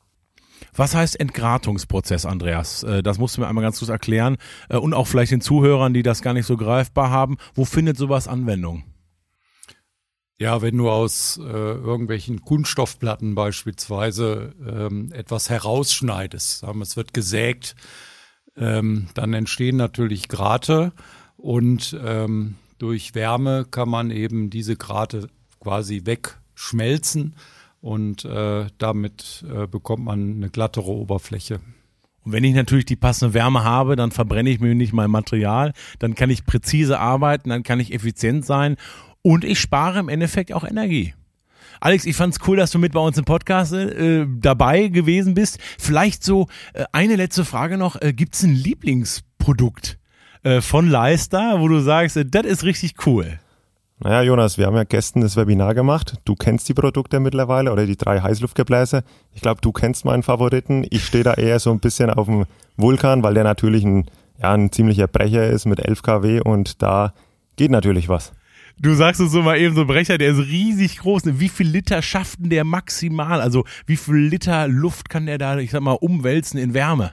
[0.75, 2.84] Was heißt Entgratungsprozess, Andreas?
[2.84, 4.38] Äh, das musst du mir einmal ganz kurz erklären
[4.69, 7.38] äh, und auch vielleicht den Zuhörern, die das gar nicht so greifbar haben.
[7.54, 8.84] Wo findet sowas Anwendung?
[10.38, 17.13] Ja, wenn du aus äh, irgendwelchen Kunststoffplatten beispielsweise ähm, etwas herausschneidest, sagen wir, es wird
[17.13, 17.75] gesägt,
[18.56, 20.93] ähm, dann entstehen natürlich Grate
[21.36, 25.28] und ähm, durch Wärme kann man eben diese Grate
[25.60, 27.36] quasi wegschmelzen
[27.82, 31.60] und äh, damit äh, bekommt man eine glattere Oberfläche.
[32.24, 35.74] Und wenn ich natürlich die passende Wärme habe, dann verbrenne ich mir nicht mein Material,
[36.00, 38.76] dann kann ich präzise arbeiten, dann kann ich effizient sein
[39.22, 41.13] und ich spare im Endeffekt auch Energie.
[41.82, 45.60] Alex, ich fand's cool, dass du mit bei uns im Podcast äh, dabei gewesen bist.
[45.78, 48.02] Vielleicht so äh, eine letzte Frage noch.
[48.02, 49.98] Äh, gibt's ein Lieblingsprodukt
[50.43, 53.39] äh, von Leister, wo du sagst, äh, das ist richtig cool?
[54.01, 56.13] Naja, Jonas, wir haben ja gestern das Webinar gemacht.
[56.23, 59.03] Du kennst die Produkte mittlerweile oder die drei Heißluftgebläse.
[59.33, 60.85] Ich glaube, du kennst meinen Favoriten.
[60.89, 62.45] Ich stehe da eher so ein bisschen auf dem
[62.77, 64.05] Vulkan, weil der natürlich ein,
[64.41, 67.13] ja, ein ziemlicher Brecher ist mit 11 kW und da
[67.57, 68.31] geht natürlich was.
[68.77, 71.23] Du sagst es so mal eben so Brecher, der ist riesig groß.
[71.25, 73.41] Wie viel Liter schafft denn der maximal?
[73.41, 77.12] Also wie viel Liter Luft kann der da, ich sag mal, umwälzen in Wärme?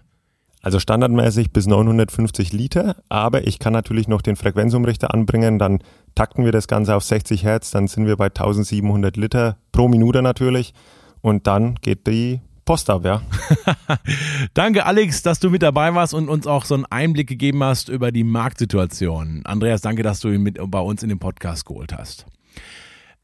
[0.67, 5.79] Also standardmäßig bis 950 Liter, aber ich kann natürlich noch den Frequenzumrichter anbringen, dann
[6.17, 10.23] takten wir das Ganze auf 60 Hertz, dann sind wir bei 1700 Liter pro Minute
[10.23, 10.75] natürlich
[11.21, 13.23] und dann geht die Post ab, ja.
[14.55, 17.89] Danke, Alex, dass du mit dabei warst und uns auch so einen Einblick gegeben hast
[17.89, 19.43] über die Marktsituation.
[19.45, 22.27] Andreas, danke, dass du ihn mit bei uns in den Podcast geholt hast.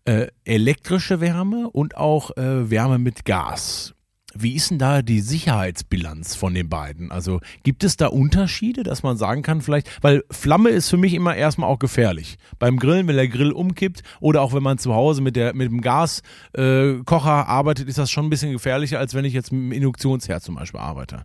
[0.04, 3.94] Äh, elektrische Wärme und auch äh, Wärme mit Gas.
[4.34, 7.10] Wie ist denn da die Sicherheitsbilanz von den beiden?
[7.10, 11.14] Also gibt es da Unterschiede, dass man sagen kann vielleicht, weil Flamme ist für mich
[11.14, 12.38] immer erstmal auch gefährlich.
[12.58, 15.70] Beim Grillen, wenn der Grill umkippt oder auch wenn man zu Hause mit, der, mit
[15.70, 19.62] dem Gaskocher äh, arbeitet, ist das schon ein bisschen gefährlicher, als wenn ich jetzt mit
[19.62, 21.24] dem Induktionsherd zum Beispiel arbeite.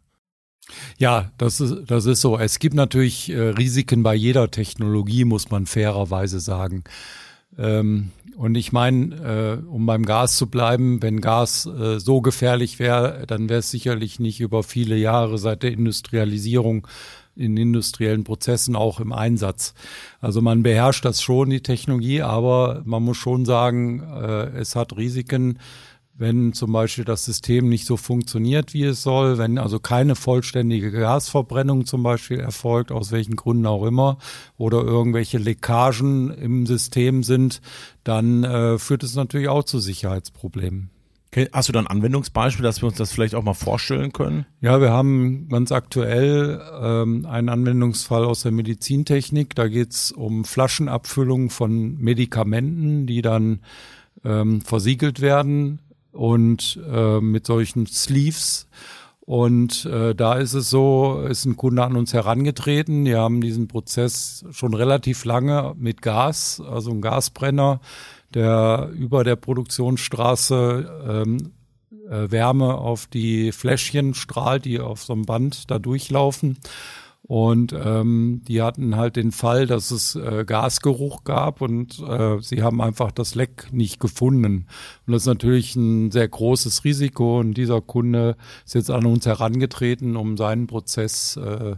[0.97, 2.37] Ja, das ist, das ist so.
[2.37, 6.83] Es gibt natürlich äh, Risiken bei jeder Technologie, muss man fairerweise sagen.
[7.57, 12.77] Ähm, und ich meine, äh, um beim Gas zu bleiben, wenn Gas äh, so gefährlich
[12.77, 16.87] wäre, dann wäre es sicherlich nicht über viele Jahre seit der Industrialisierung
[17.35, 19.73] in industriellen Prozessen auch im Einsatz.
[20.21, 24.97] Also man beherrscht das schon, die Technologie, aber man muss schon sagen, äh, es hat
[24.97, 25.59] Risiken
[26.17, 30.91] wenn zum Beispiel das System nicht so funktioniert, wie es soll, wenn also keine vollständige
[30.91, 34.17] Gasverbrennung zum Beispiel erfolgt, aus welchen Gründen auch immer,
[34.57, 37.61] oder irgendwelche Leckagen im System sind,
[38.03, 40.89] dann äh, führt es natürlich auch zu Sicherheitsproblemen.
[41.27, 41.49] Okay.
[41.51, 44.45] Hast du da ein Anwendungsbeispiel, dass wir uns das vielleicht auch mal vorstellen können?
[44.61, 49.53] Ja, wir haben ganz aktuell ähm, einen Anwendungsfall aus der Medizintechnik.
[49.53, 53.59] Da geht es um Flaschenabfüllung von Medikamenten, die dann
[54.23, 55.79] ähm, versiegelt werden
[56.17, 58.67] und äh, mit solchen Sleeves.
[59.21, 63.03] Und äh, da ist es so, ist ein Kunde an uns herangetreten.
[63.03, 67.81] Die haben diesen Prozess schon relativ lange mit Gas, also ein Gasbrenner,
[68.33, 71.51] der über der Produktionsstraße ähm,
[72.09, 76.57] äh, Wärme auf die Fläschchen strahlt, die auf so einem Band da durchlaufen.
[77.27, 82.63] Und ähm, die hatten halt den Fall, dass es äh, Gasgeruch gab und äh, sie
[82.63, 84.65] haben einfach das Leck nicht gefunden.
[85.05, 87.39] Und das ist natürlich ein sehr großes Risiko.
[87.39, 91.75] Und dieser Kunde ist jetzt an uns herangetreten, um seinen Prozess äh,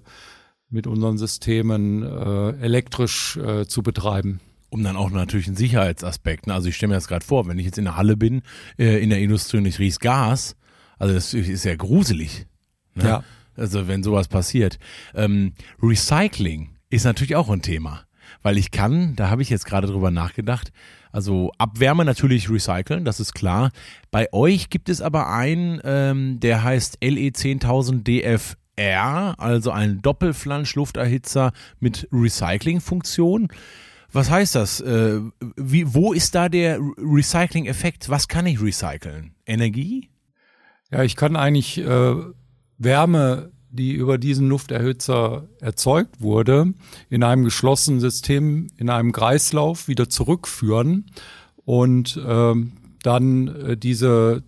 [0.69, 4.39] mit unseren Systemen äh, elektrisch äh, zu betreiben
[4.71, 6.45] um dann auch natürlich einen Sicherheitsaspekt.
[6.45, 6.53] Ne?
[6.53, 8.43] Also ich stelle mir das gerade vor, wenn ich jetzt in der Halle bin,
[8.77, 10.55] äh, in der Industrie und ich riech's Gas,
[10.99, 12.45] also das ist ja gruselig.
[12.93, 13.03] Ne?
[13.03, 13.23] Ja.
[13.59, 14.79] Also wenn sowas passiert.
[15.13, 18.05] Ähm, Recycling ist natürlich auch ein Thema,
[18.41, 20.71] weil ich kann, da habe ich jetzt gerade drüber nachgedacht,
[21.11, 23.71] also Abwärme natürlich recyceln, das ist klar.
[24.11, 32.07] Bei euch gibt es aber einen, ähm, der heißt LE10000 DFR, also ein Doppelflanschlufterhitzer mit
[32.11, 33.49] Recycling-Funktion.
[34.11, 34.81] Was heißt das?
[34.81, 35.19] Äh,
[35.55, 38.09] wie, wo ist da der Recycling-Effekt?
[38.09, 39.35] Was kann ich recyceln?
[39.45, 40.09] Energie?
[40.91, 42.15] Ja, ich kann eigentlich äh,
[42.79, 46.73] Wärme, die über diesen Lufterhitzer erzeugt wurde,
[47.09, 51.05] in einem geschlossenen System, in einem Kreislauf wieder zurückführen
[51.65, 52.71] und ähm,
[53.03, 54.43] dann äh, diese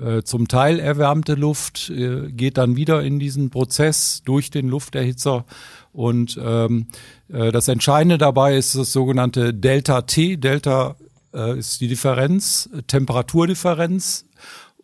[0.00, 5.44] äh, zum Teil erwärmte Luft äh, geht dann wieder in diesen Prozess durch den Lufterhitzer
[5.92, 6.88] und ähm,
[7.28, 10.36] äh, das Entscheidende dabei ist das sogenannte Delta T.
[10.36, 10.96] Delta
[11.32, 14.25] äh, ist die Differenz, Temperaturdifferenz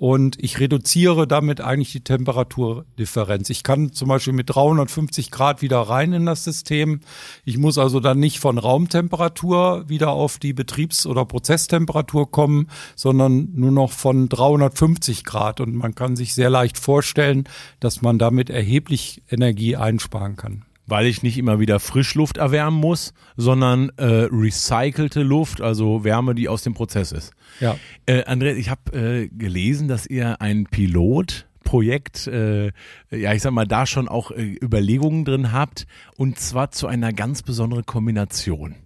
[0.03, 3.51] und ich reduziere damit eigentlich die Temperaturdifferenz.
[3.51, 7.03] Ich kann zum Beispiel mit 350 Grad wieder rein in das System.
[7.45, 13.51] Ich muss also dann nicht von Raumtemperatur wieder auf die Betriebs- oder Prozesstemperatur kommen, sondern
[13.55, 15.61] nur noch von 350 Grad.
[15.61, 17.45] Und man kann sich sehr leicht vorstellen,
[17.79, 23.15] dass man damit erheblich Energie einsparen kann weil ich nicht immer wieder Frischluft erwärmen muss,
[23.37, 27.33] sondern äh, recycelte Luft, also Wärme, die aus dem Prozess ist.
[27.61, 27.77] Ja.
[28.07, 32.73] Äh, Andreas, ich habe äh, gelesen, dass ihr ein Pilotprojekt, äh,
[33.11, 37.13] ja, ich sag mal, da schon auch äh, Überlegungen drin habt und zwar zu einer
[37.13, 38.77] ganz besonderen Kombination.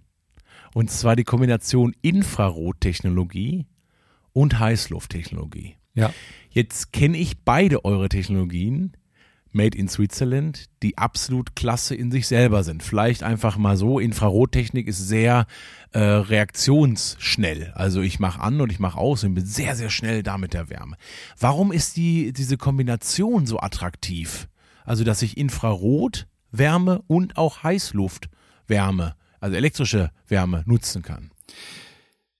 [0.73, 3.65] Und zwar die Kombination Infrarottechnologie
[4.33, 5.75] und Heißlufttechnologie.
[5.95, 6.13] Ja.
[6.51, 8.93] Jetzt kenne ich beide eure Technologien
[9.51, 12.83] Made in Switzerland, die absolut klasse in sich selber sind.
[12.83, 15.47] Vielleicht einfach mal so, Infrarottechnik ist sehr
[15.91, 17.71] äh, reaktionsschnell.
[17.75, 20.53] Also ich mache an und ich mache aus und bin sehr, sehr schnell da mit
[20.53, 20.97] der Wärme.
[21.39, 24.47] Warum ist die, diese Kombination so attraktiv?
[24.85, 31.31] Also dass ich Infrarot, Wärme und auch Heißluftwärme, also elektrische Wärme nutzen kann.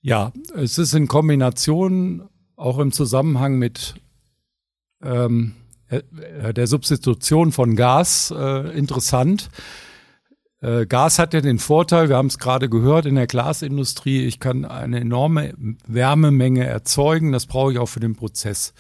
[0.02, 3.96] Ja, es ist in Kombination auch im Zusammenhang mit
[5.04, 9.50] ähm, äh, der Substitution von Gas äh, interessant.
[10.62, 14.40] Äh, Gas hat ja den Vorteil, wir haben es gerade gehört in der Glasindustrie, ich
[14.40, 15.54] kann eine enorme
[15.86, 18.74] Wärmemenge erzeugen, das brauche ich auch für den Prozess.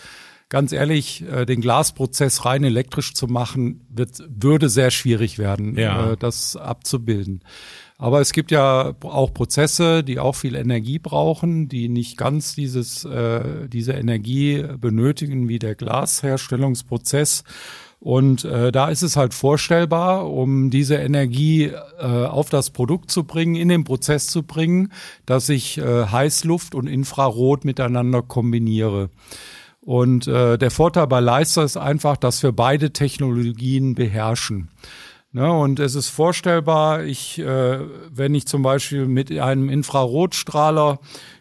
[0.49, 6.13] Ganz ehrlich, äh, den Glasprozess rein elektrisch zu machen, wird, würde sehr schwierig werden, ja.
[6.13, 7.41] Äh, das abzubilden.
[7.99, 13.05] Aber es gibt ja auch Prozesse, die auch viel Energie brauchen, die nicht ganz dieses,
[13.05, 17.43] äh, diese Energie benötigen wie der Glasherstellungsprozess.
[17.99, 23.23] Und äh, da ist es halt vorstellbar, um diese Energie äh, auf das Produkt zu
[23.23, 24.91] bringen, in den Prozess zu bringen,
[25.25, 29.09] dass ich äh, Heißluft und Infrarot miteinander kombiniere.
[29.81, 34.69] Und äh, der Vorteil bei Leister ist einfach, dass wir beide Technologien beherrschen.
[35.37, 40.97] Ne, und es ist vorstellbar, ich, äh, wenn ich zum Beispiel mit einem Infrarotstrahler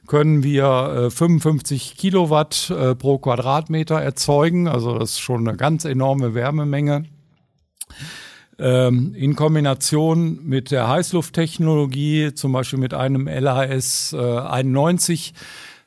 [0.07, 5.87] können wir äh, 55 Kilowatt äh, pro Quadratmeter erzeugen, also das ist schon eine ganz
[5.87, 7.07] enorme Wärmemenge.
[8.59, 15.33] Ähm, in Kombination mit der Heißlufttechnologie, zum Beispiel mit einem LHS äh, 91,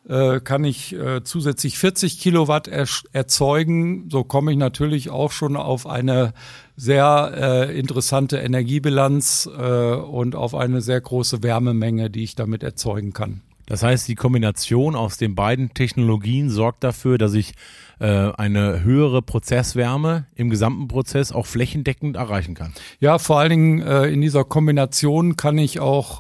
[0.08, 4.10] äh, kann ich äh, zusätzlich 40 Kilowatt er erzeugen.
[4.10, 6.34] So komme ich natürlich auch schon auf eine
[6.76, 13.14] sehr äh, interessante Energiebilanz äh, und auf eine sehr große Wärmemenge, die ich damit erzeugen
[13.14, 13.42] kann.
[13.70, 17.54] Das heißt, die Kombination aus den beiden Technologien sorgt dafür, dass ich
[18.00, 22.74] äh, eine höhere Prozesswärme im gesamten Prozess auch flächendeckend erreichen kann.
[23.00, 26.20] Ja, vor allen Dingen äh, in dieser Kombination kann ich auch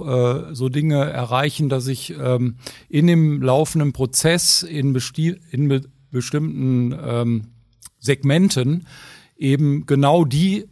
[0.51, 2.57] äh, so Dinge erreichen, dass ich ähm,
[2.87, 4.97] in dem laufenden Prozess in,
[5.51, 5.81] in be
[6.11, 7.47] bestimmten ähm,
[7.99, 8.87] Segmenten
[9.37, 10.65] eben genau die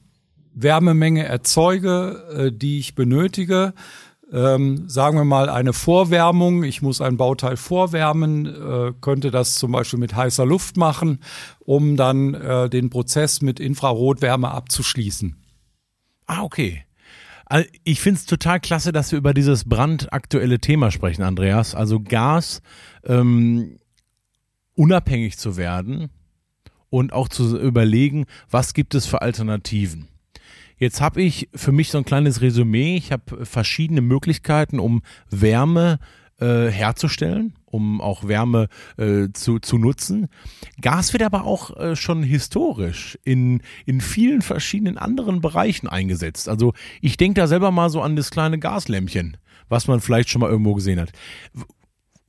[0.56, 3.74] Wärmemenge erzeuge, äh, die ich benötige
[4.32, 9.72] ähm, sagen wir mal, eine Vorwärmung, ich muss ein Bauteil vorwärmen, äh, könnte das zum
[9.72, 11.20] Beispiel mit heißer Luft machen,
[11.60, 15.36] um dann äh, den Prozess mit Infrarotwärme abzuschließen.
[16.26, 16.84] Ah, okay.
[17.46, 21.76] Also ich finde es total klasse, dass wir über dieses brandaktuelle Thema sprechen, Andreas.
[21.76, 22.62] Also Gas
[23.06, 23.78] ähm,
[24.76, 26.10] unabhängig zu werden
[26.90, 30.10] und auch zu überlegen, was gibt es für Alternativen.
[30.78, 32.98] Jetzt habe ich für mich so ein kleines Resümee.
[32.98, 36.00] Ich habe verschiedene Möglichkeiten, um Wärme
[36.40, 40.28] äh, herzustellen, um auch Wärme äh, zu, zu nutzen.
[40.80, 46.48] Gas wird aber auch äh, schon historisch in, in vielen verschiedenen anderen Bereichen eingesetzt.
[46.48, 49.38] Also ich denke da selber mal so an das kleine Gaslämpchen,
[49.70, 51.12] was man vielleicht schon mal irgendwo gesehen hat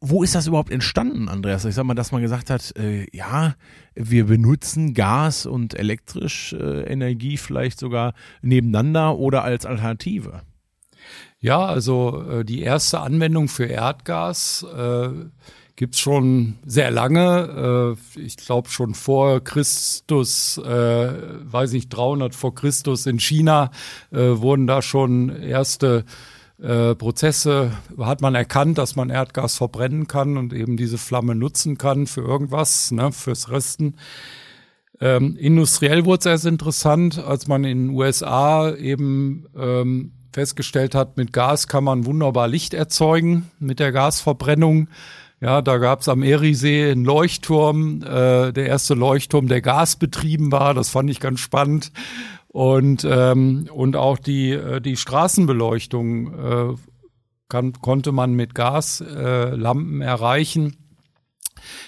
[0.01, 1.65] wo ist das überhaupt entstanden, Andreas?
[1.65, 3.57] Ich sag mal, dass man gesagt hat, äh, ja,
[3.95, 10.43] wir benutzen Gas und elektrisch äh, Energie vielleicht sogar nebeneinander oder als Alternative.
[11.41, 15.09] Ja, also äh, die erste Anwendung für Erdgas äh,
[15.75, 17.97] gibt's schon sehr lange.
[18.17, 21.13] Äh, ich glaube schon vor Christus, äh,
[21.53, 23.71] weiß nicht, 300 vor Christus in China
[24.13, 30.37] äh, wurden da schon erste äh, Prozesse hat man erkannt, dass man Erdgas verbrennen kann
[30.37, 33.95] und eben diese Flamme nutzen kann für irgendwas, ne, fürs Rösten.
[35.01, 41.17] Ähm, industriell wurde es erst interessant, als man in den USA eben ähm, festgestellt hat,
[41.17, 44.89] mit Gas kann man wunderbar Licht erzeugen mit der Gasverbrennung.
[45.41, 50.75] Ja, da gab es am Eriesee einen Leuchtturm, äh, der erste Leuchtturm, der gasbetrieben war.
[50.75, 51.93] Das fand ich ganz spannend
[52.49, 56.75] und ähm, und auch die äh, die Straßenbeleuchtung äh,
[57.49, 60.88] kann, konnte man mit Gaslampen äh, erreichen.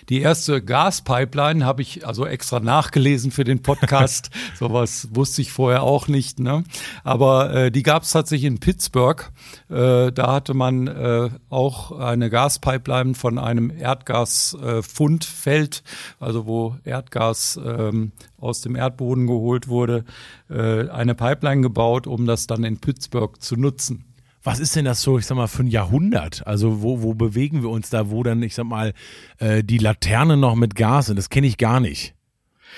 [0.08, 4.30] Die erste Gaspipeline habe ich also extra nachgelesen für den Podcast.
[4.58, 6.40] Sowas wusste ich vorher auch nicht.
[6.40, 6.64] Ne?
[7.04, 9.30] Aber äh, die gab es tatsächlich in Pittsburgh.
[9.68, 17.58] Äh, da hatte man äh, auch eine Gaspipeline von einem Erdgasfundfeld, äh, also wo Erdgas
[17.64, 20.04] ähm, aus dem Erdboden geholt wurde,
[20.48, 24.09] äh, eine Pipeline gebaut, um das dann in Pittsburgh zu nutzen
[24.42, 26.46] was ist denn das so, ich sag mal, für ein Jahrhundert?
[26.46, 28.94] Also wo, wo bewegen wir uns da, wo dann, ich sag mal,
[29.38, 31.16] äh, die Laterne noch mit Gas sind?
[31.16, 32.14] Das kenne ich gar nicht.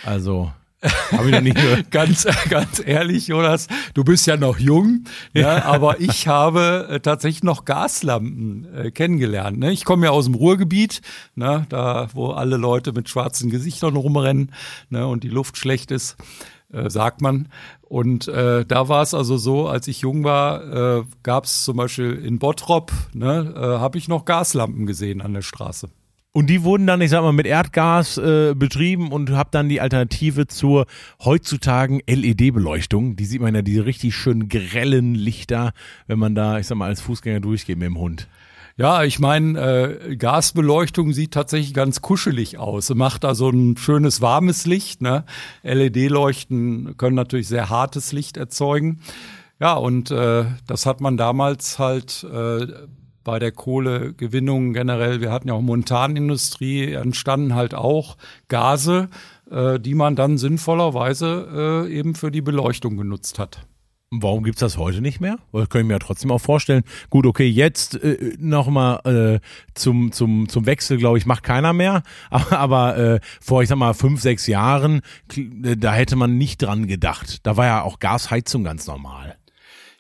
[0.05, 0.53] Also.
[1.12, 1.90] Hab ich noch nicht gehört.
[1.92, 7.44] ganz, ganz ehrlich, Jonas, du bist ja noch jung, ja, aber ich habe äh, tatsächlich
[7.44, 9.61] noch Gaslampen äh, kennengelernt.
[9.61, 9.70] Ne?
[9.70, 11.01] Ich komme ja aus dem Ruhrgebiet,
[11.37, 14.51] ne, da wo alle Leute mit schwarzen Gesichtern rumrennen
[14.90, 16.16] ne, und die Luft schlecht ist
[16.73, 17.49] äh, sagt man.
[17.83, 21.77] Und äh, da war es also so, als ich jung war, äh, gab es zum
[21.77, 25.89] Beispiel in Bottrop, ne, äh, habe ich noch Gaslampen gesehen an der Straße.
[26.35, 29.83] Und die wurden dann, ich sag mal, mit Erdgas äh, betrieben und hab dann die
[29.83, 30.87] Alternative zur
[31.23, 33.17] heutzutage LED-Beleuchtung.
[33.17, 35.75] Die sieht man ja, diese richtig schön grellen Lichter,
[36.07, 38.29] wenn man da, ich sag mal, als Fußgänger durchgeht mit dem Hund.
[38.77, 42.93] Ja, ich meine, äh, Gasbeleuchtung sieht tatsächlich ganz kuschelig aus.
[42.95, 45.03] Macht da so ein schönes warmes Licht.
[45.03, 45.25] Ne?
[45.63, 49.01] LED-Leuchten können natürlich sehr hartes Licht erzeugen.
[49.61, 52.67] Ja, und äh, das hat man damals halt äh,
[53.25, 58.17] bei der Kohlegewinnung generell, wir hatten ja auch Montanindustrie, entstanden halt auch
[58.49, 59.09] Gase,
[59.51, 63.67] äh, die man dann sinnvollerweise äh, eben für die Beleuchtung genutzt hat.
[64.14, 65.38] Warum gibt's das heute nicht mehr?
[65.53, 66.83] Das können wir ja trotzdem auch vorstellen.
[67.09, 69.40] Gut, okay, jetzt äh, nochmal äh,
[69.72, 72.03] zum, zum, zum Wechsel, glaube ich, macht keiner mehr.
[72.31, 75.01] Aber, aber äh, vor, ich sag mal, fünf, sechs Jahren,
[75.35, 77.46] äh, da hätte man nicht dran gedacht.
[77.46, 79.37] Da war ja auch Gasheizung ganz normal.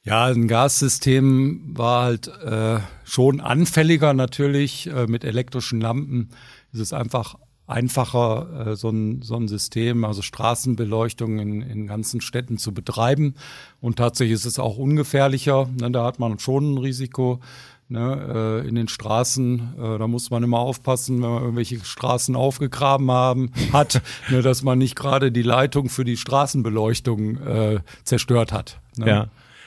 [0.04, 4.88] Ja, ein Gassystem war halt äh, schon anfälliger natürlich.
[4.88, 6.30] Äh, mit elektrischen Lampen
[6.72, 7.36] ist es einfach
[7.72, 13.34] einfacher, äh, so, ein, so ein System, also Straßenbeleuchtung in, in ganzen Städten zu betreiben.
[13.80, 15.68] Und tatsächlich ist es auch ungefährlicher.
[15.80, 17.40] Ne, da hat man schon ein Risiko.
[17.88, 22.36] Ne, äh, in den Straßen, äh, da muss man immer aufpassen, wenn man irgendwelche Straßen
[22.36, 28.50] aufgegraben haben, hat, ne, dass man nicht gerade die Leitung für die Straßenbeleuchtung äh, zerstört
[28.50, 28.80] hat.
[28.96, 29.08] Ne?
[29.08, 29.26] Ja.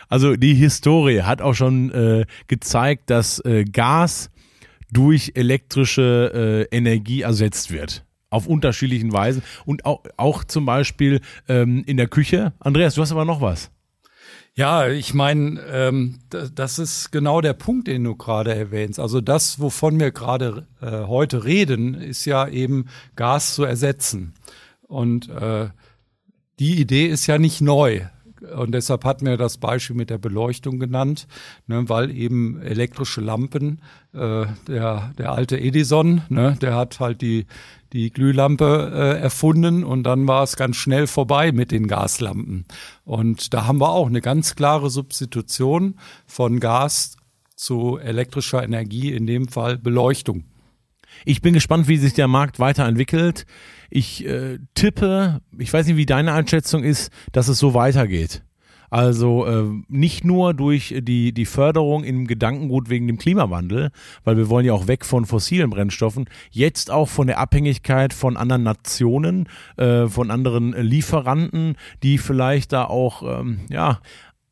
[0.09, 4.31] Also die Historie hat auch schon äh, gezeigt, dass äh, Gas
[4.91, 8.05] durch elektrische äh, Energie ersetzt wird.
[8.29, 9.43] Auf unterschiedlichen Weisen.
[9.65, 12.53] Und auch, auch zum Beispiel ähm, in der Küche.
[12.59, 13.71] Andreas, du hast aber noch was.
[14.57, 18.99] Ja, ich meine, ähm, das ist genau der Punkt, den du gerade erwähnst.
[19.01, 22.85] Also das, wovon wir gerade äh, heute reden, ist ja eben
[23.17, 24.33] Gas zu ersetzen.
[24.83, 25.67] Und äh,
[26.59, 28.01] die Idee ist ja nicht neu.
[28.55, 31.27] Und deshalb hat mir das Beispiel mit der Beleuchtung genannt,
[31.67, 33.81] ne, weil eben elektrische Lampen,
[34.13, 37.45] äh, der, der alte Edison, ne, der hat halt die,
[37.93, 42.65] die Glühlampe äh, erfunden und dann war es ganz schnell vorbei mit den Gaslampen.
[43.05, 45.95] Und da haben wir auch eine ganz klare Substitution
[46.25, 47.17] von Gas
[47.55, 50.43] zu elektrischer Energie, in dem Fall Beleuchtung.
[51.25, 53.45] Ich bin gespannt, wie sich der Markt weiterentwickelt.
[53.89, 58.43] Ich äh, tippe, ich weiß nicht, wie deine Einschätzung ist, dass es so weitergeht.
[58.91, 63.89] Also äh, nicht nur durch die, die Förderung im Gedankengut wegen dem Klimawandel,
[64.23, 68.37] weil wir wollen ja auch weg von fossilen Brennstoffen, jetzt auch von der Abhängigkeit von
[68.37, 73.99] anderen Nationen, äh, von anderen Lieferanten, die vielleicht da auch ähm, ja,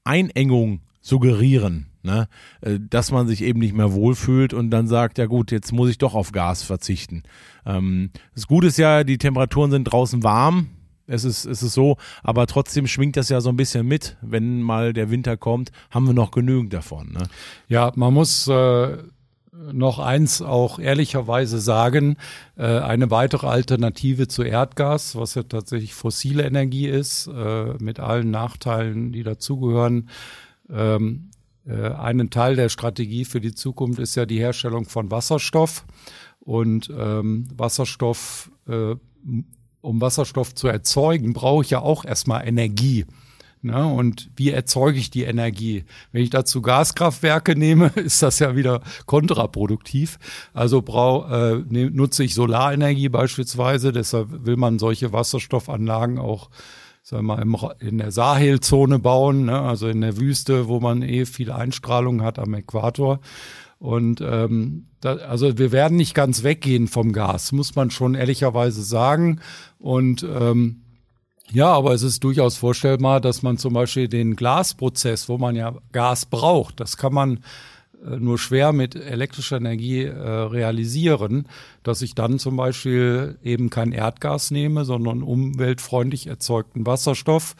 [0.03, 2.27] Einengung suggerieren ne?
[2.61, 5.89] Äh, dass man sich eben nicht mehr wohlfühlt und dann sagt, ja gut, jetzt muss
[5.89, 7.23] ich doch auf Gas verzichten.
[7.65, 10.69] Ähm, das Gute ist ja, die Temperaturen sind draußen warm,
[11.05, 14.17] es ist, es ist so, aber trotzdem schwingt das ja so ein bisschen mit.
[14.21, 17.11] Wenn mal der Winter kommt, haben wir noch genügend davon.
[17.11, 17.23] Ne?
[17.67, 18.97] Ja, man muss äh,
[19.71, 22.17] noch eins auch ehrlicherweise sagen,
[22.57, 28.31] äh, eine weitere Alternative zu Erdgas, was ja tatsächlich fossile Energie ist, äh, mit allen
[28.31, 30.09] Nachteilen, die dazugehören,
[30.69, 31.32] ähm, äh,
[31.71, 35.85] einen Teil der Strategie für die Zukunft ist ja die Herstellung von Wasserstoff.
[36.39, 38.95] Und ähm, Wasserstoff, äh,
[39.81, 43.05] um Wasserstoff zu erzeugen, brauche ich ja auch erstmal Energie.
[43.63, 43.87] Ne?
[43.87, 45.85] Und wie erzeuge ich die Energie?
[46.11, 50.19] Wenn ich dazu Gaskraftwerke nehme, ist das ja wieder kontraproduktiv.
[50.53, 53.93] Also brau, äh, ne, nutze ich Solarenergie beispielsweise.
[53.93, 56.49] Deshalb will man solche Wasserstoffanlagen auch
[57.03, 59.59] sagen wir mal, in der Sahelzone bauen, ne?
[59.59, 63.19] also in der Wüste, wo man eh viel Einstrahlung hat am Äquator.
[63.77, 68.81] Und ähm, da, also wir werden nicht ganz weggehen vom Gas, muss man schon ehrlicherweise
[68.81, 69.41] sagen.
[69.79, 70.83] Und ähm,
[71.51, 75.75] ja, aber es ist durchaus vorstellbar, dass man zum Beispiel den Glasprozess, wo man ja
[75.91, 77.39] Gas braucht, das kann man
[78.03, 81.47] nur schwer mit elektrischer Energie äh, realisieren,
[81.83, 87.55] dass ich dann zum Beispiel eben kein Erdgas nehme, sondern umweltfreundlich erzeugten Wasserstoff.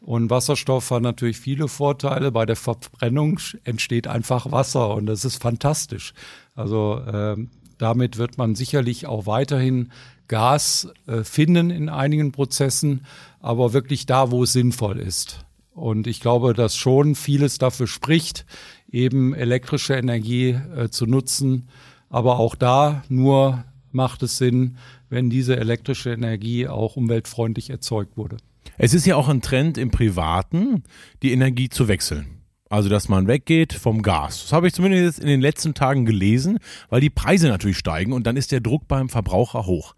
[0.00, 2.30] Und Wasserstoff hat natürlich viele Vorteile.
[2.30, 6.12] Bei der Verbrennung entsteht einfach Wasser und das ist fantastisch.
[6.54, 7.36] Also äh,
[7.78, 9.90] damit wird man sicherlich auch weiterhin
[10.28, 13.06] Gas äh, finden in einigen Prozessen,
[13.40, 15.45] aber wirklich da, wo es sinnvoll ist.
[15.76, 18.46] Und ich glaube, dass schon vieles dafür spricht,
[18.90, 21.68] eben elektrische Energie äh, zu nutzen.
[22.08, 24.78] Aber auch da nur macht es Sinn,
[25.10, 28.38] wenn diese elektrische Energie auch umweltfreundlich erzeugt wurde.
[28.78, 30.82] Es ist ja auch ein Trend im Privaten,
[31.22, 32.40] die Energie zu wechseln.
[32.70, 34.44] Also, dass man weggeht vom Gas.
[34.44, 36.58] Das habe ich zumindest in den letzten Tagen gelesen,
[36.88, 39.94] weil die Preise natürlich steigen und dann ist der Druck beim Verbraucher hoch.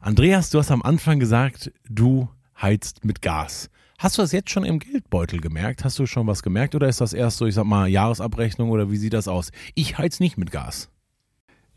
[0.00, 2.28] Andreas, du hast am Anfang gesagt, du
[2.62, 3.70] heizt mit Gas.
[3.98, 5.84] Hast du das jetzt schon im Geldbeutel gemerkt?
[5.84, 8.90] Hast du schon was gemerkt oder ist das erst so, ich sag mal, Jahresabrechnung oder
[8.90, 9.52] wie sieht das aus?
[9.74, 10.90] Ich heiz nicht mit Gas.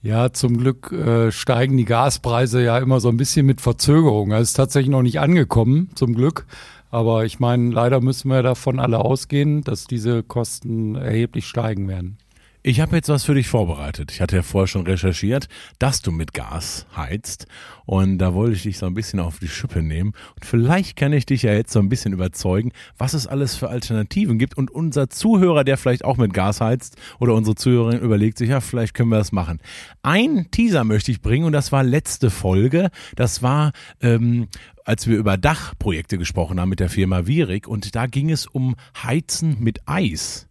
[0.01, 4.31] Ja, zum Glück äh, steigen die Gaspreise ja immer so ein bisschen mit Verzögerung.
[4.31, 6.45] Es ist tatsächlich noch nicht angekommen, zum Glück.
[6.89, 12.17] Aber ich meine, leider müssen wir davon alle ausgehen, dass diese Kosten erheblich steigen werden.
[12.61, 14.11] Ich habe jetzt was für dich vorbereitet.
[14.11, 15.47] Ich hatte ja vorher schon recherchiert,
[15.79, 17.47] dass du mit Gas heizt.
[17.85, 20.11] Und da wollte ich dich so ein bisschen auf die Schippe nehmen.
[20.35, 23.69] Und vielleicht kann ich dich ja jetzt so ein bisschen überzeugen, was es alles für
[23.69, 24.57] Alternativen gibt.
[24.57, 28.59] Und unser Zuhörer, der vielleicht auch mit Gas heizt, oder unsere Zuhörerin überlegt sich, ja,
[28.59, 29.59] vielleicht können wir das machen.
[30.03, 32.89] Ein Teaser möchte ich bringen und das war letzte Folge.
[33.15, 34.49] Das war ähm,
[34.83, 38.75] als wir über Dachprojekte gesprochen haben mit der Firma Virik und da ging es um
[39.01, 40.48] Heizen mit Eis.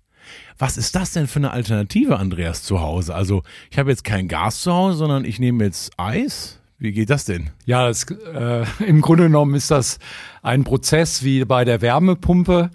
[0.59, 3.15] Was ist das denn für eine Alternative, Andreas, zu Hause?
[3.15, 6.59] Also ich habe jetzt kein Gas zu Hause, sondern ich nehme jetzt Eis.
[6.79, 7.51] Wie geht das denn?
[7.65, 9.99] Ja, das, äh, im Grunde genommen ist das
[10.43, 12.71] ein Prozess wie bei der Wärmepumpe.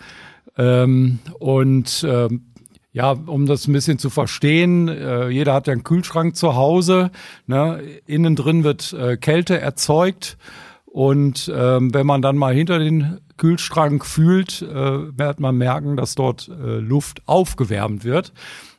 [0.58, 2.46] Ähm, und ähm,
[2.94, 7.12] ja, um das ein bisschen zu verstehen, äh, jeder hat ja einen Kühlschrank zu Hause.
[7.48, 7.82] Ne?
[8.06, 10.38] Innen drin wird äh, Kälte erzeugt.
[10.86, 16.16] Und ähm, wenn man dann mal hinter den Kühlschrank fühlt, äh, wird man merken, dass
[16.16, 18.32] dort äh, Luft aufgewärmt wird.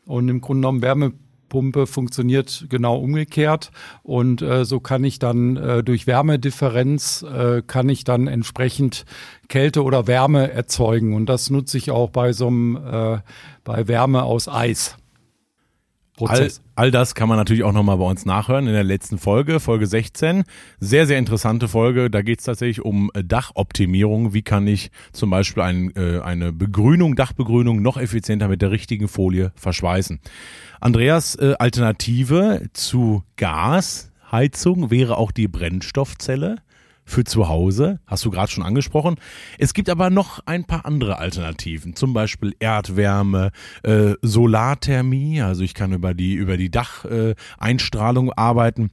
[0.07, 3.73] Und im Grunde genommen Wärmepumpe funktioniert genau umgekehrt.
[4.03, 9.05] Und äh, so kann ich dann äh, durch Wärmedifferenz äh, kann ich dann entsprechend
[9.49, 11.13] Kälte oder Wärme erzeugen.
[11.13, 13.19] Und das nutze ich auch bei so einem äh,
[13.65, 14.97] bei Wärme aus Eis.
[16.17, 16.63] Prozess.
[16.77, 19.59] All, all das kann man natürlich auch nochmal bei uns nachhören in der letzten Folge,
[19.59, 20.45] Folge 16.
[20.79, 22.11] Sehr, sehr interessante Folge.
[22.11, 24.33] Da geht es tatsächlich um äh, Dachoptimierung.
[24.33, 29.09] Wie kann ich zum Beispiel ein, äh, eine Begrünung, Dachbegrünung noch effizienter mit der richtigen
[29.09, 30.21] Folie verschweißen.
[30.81, 36.57] Andreas, äh, Alternative zu Gasheizung wäre auch die Brennstoffzelle
[37.05, 39.17] für zu Hause, hast du gerade schon angesprochen.
[39.59, 43.51] Es gibt aber noch ein paar andere Alternativen, zum Beispiel Erdwärme,
[43.83, 48.91] äh, Solarthermie, also ich kann über die, über die Dacheinstrahlung äh, arbeiten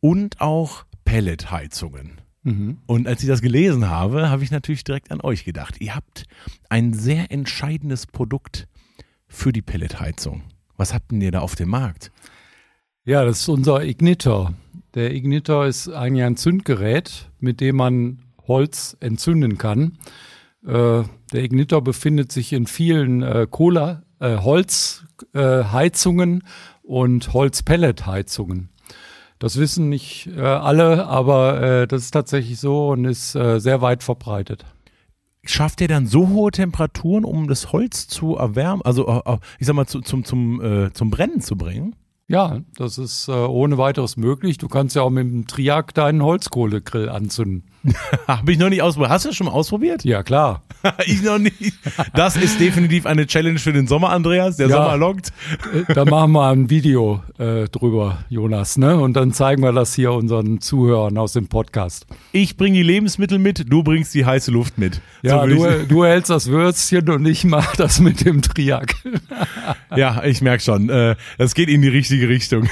[0.00, 2.20] und auch Pelletheizungen.
[2.42, 2.78] Mhm.
[2.86, 5.80] Und als ich das gelesen habe, habe ich natürlich direkt an euch gedacht.
[5.80, 6.24] Ihr habt
[6.68, 8.66] ein sehr entscheidendes Produkt
[9.28, 10.42] für die Pelletheizung.
[10.76, 12.10] Was habt denn ihr da auf dem Markt?
[13.04, 14.54] Ja, das ist unser Ignitor.
[14.94, 19.98] Der Ignitor ist eigentlich ein Zündgerät, mit dem man Holz entzünden kann.
[20.66, 26.42] Äh, der Ignitor befindet sich in vielen äh, Kohle, äh, Holzheizungen
[26.82, 28.70] und Holzpelletheizungen.
[29.38, 33.80] Das wissen nicht äh, alle, aber äh, das ist tatsächlich so und ist äh, sehr
[33.80, 34.66] weit verbreitet.
[35.44, 39.66] Schafft ihr dann so hohe Temperaturen, um das Holz zu erwärmen, also äh, äh, ich
[39.66, 41.96] sag mal zu, zum, zum, äh, zum Brennen zu bringen?
[42.30, 44.56] Ja, das ist äh, ohne weiteres möglich.
[44.56, 47.64] Du kannst ja auch mit dem Triak deinen Holzkohlegrill anzünden.
[48.28, 49.10] Habe ich noch nicht ausprobiert.
[49.10, 50.04] Hast du das schon mal ausprobiert?
[50.04, 50.62] Ja, klar.
[51.06, 51.74] ich noch nicht.
[52.14, 54.56] Das ist definitiv eine Challenge für den Sommer, Andreas.
[54.56, 54.76] Der Ja.
[54.76, 55.28] Sommer lockt.
[55.88, 58.96] Äh, Da machen wir ein Video äh, drüber, Jonas, ne?
[58.96, 62.06] Und dann zeigen wir das hier unseren Zuhörern aus dem Podcast.
[62.32, 65.00] Ich bringe die Lebensmittel mit, du bringst die heiße Luft mit.
[65.22, 68.94] Ja, So du, du hältst das Würstchen und ich mach das mit dem Triak.
[69.96, 70.88] ja, ich merke schon.
[70.88, 72.68] Äh, das geht in die richtige Richtung.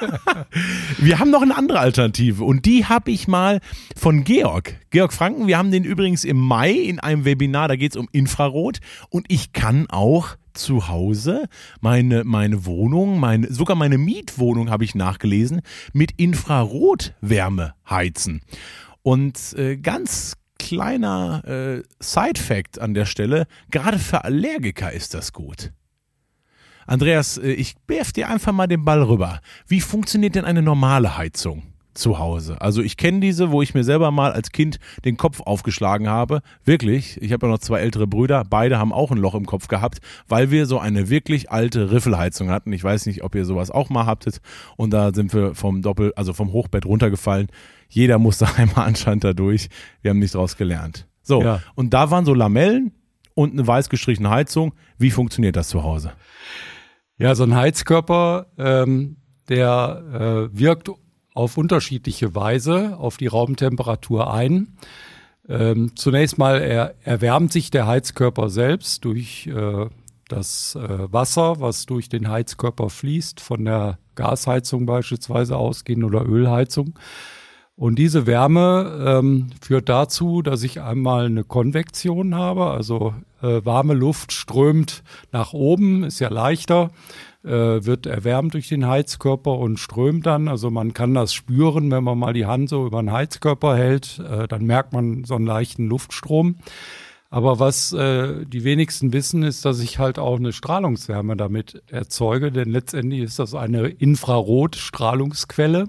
[0.98, 3.60] wir haben noch eine andere Alternative und die habe ich mal
[3.96, 4.47] von Georg.
[4.90, 8.08] Georg Franken, wir haben den übrigens im Mai in einem Webinar, da geht es um
[8.12, 8.78] Infrarot
[9.10, 11.48] und ich kann auch zu Hause
[11.80, 18.42] meine, meine Wohnung, meine, sogar meine Mietwohnung habe ich nachgelesen, mit Infrarotwärme heizen.
[19.02, 25.72] Und äh, ganz kleiner äh, Side-Fact an der Stelle, gerade für Allergiker ist das gut.
[26.86, 29.40] Andreas, äh, ich werf dir einfach mal den Ball rüber.
[29.66, 31.62] Wie funktioniert denn eine normale Heizung
[31.98, 32.60] zu Hause?
[32.60, 36.40] Also ich kenne diese, wo ich mir selber mal als Kind den Kopf aufgeschlagen habe.
[36.64, 39.68] Wirklich, ich habe ja noch zwei ältere Brüder, beide haben auch ein Loch im Kopf
[39.68, 42.72] gehabt, weil wir so eine wirklich alte Riffelheizung hatten.
[42.72, 44.40] Ich weiß nicht, ob ihr sowas auch mal habtet.
[44.76, 47.48] Und da sind wir vom Doppel, also vom Hochbett runtergefallen.
[47.88, 49.68] Jeder musste einmal anscheinend da durch.
[50.02, 51.06] Wir haben nichts draus gelernt.
[51.22, 51.60] So, Ja.
[51.74, 52.92] und da waren so Lamellen
[53.34, 54.74] und eine weiß gestrichene Heizung.
[54.98, 56.12] Wie funktioniert das zu Hause?
[57.18, 59.16] Ja, so ein Heizkörper, ähm,
[59.48, 60.90] der äh, wirkt
[61.38, 64.76] auf unterschiedliche Weise auf die Raumtemperatur ein.
[65.48, 69.86] Ähm, zunächst mal er, erwärmt sich der Heizkörper selbst durch äh,
[70.26, 76.98] das äh, Wasser, was durch den Heizkörper fließt, von der Gasheizung beispielsweise ausgehend oder Ölheizung.
[77.76, 83.94] Und diese Wärme ähm, führt dazu, dass ich einmal eine Konvektion habe, also äh, warme
[83.94, 86.90] Luft strömt nach oben, ist ja leichter,
[87.48, 90.48] wird erwärmt durch den Heizkörper und strömt dann.
[90.48, 94.18] Also man kann das spüren, wenn man mal die Hand so über den Heizkörper hält,
[94.18, 96.56] äh, dann merkt man so einen leichten Luftstrom.
[97.30, 102.50] Aber was äh, die wenigsten wissen, ist, dass ich halt auch eine Strahlungswärme damit erzeuge,
[102.50, 105.88] denn letztendlich ist das eine Infrarotstrahlungsquelle.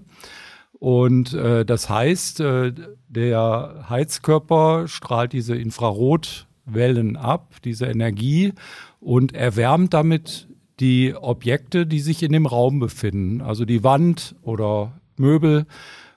[0.74, 2.74] Und äh, das heißt, äh,
[3.07, 8.53] der Heizkörper strahlt diese Infrarotwellen ab, diese Energie
[8.99, 10.48] und erwärmt damit
[10.80, 15.65] die Objekte, die sich in dem Raum befinden, also die Wand oder Möbel.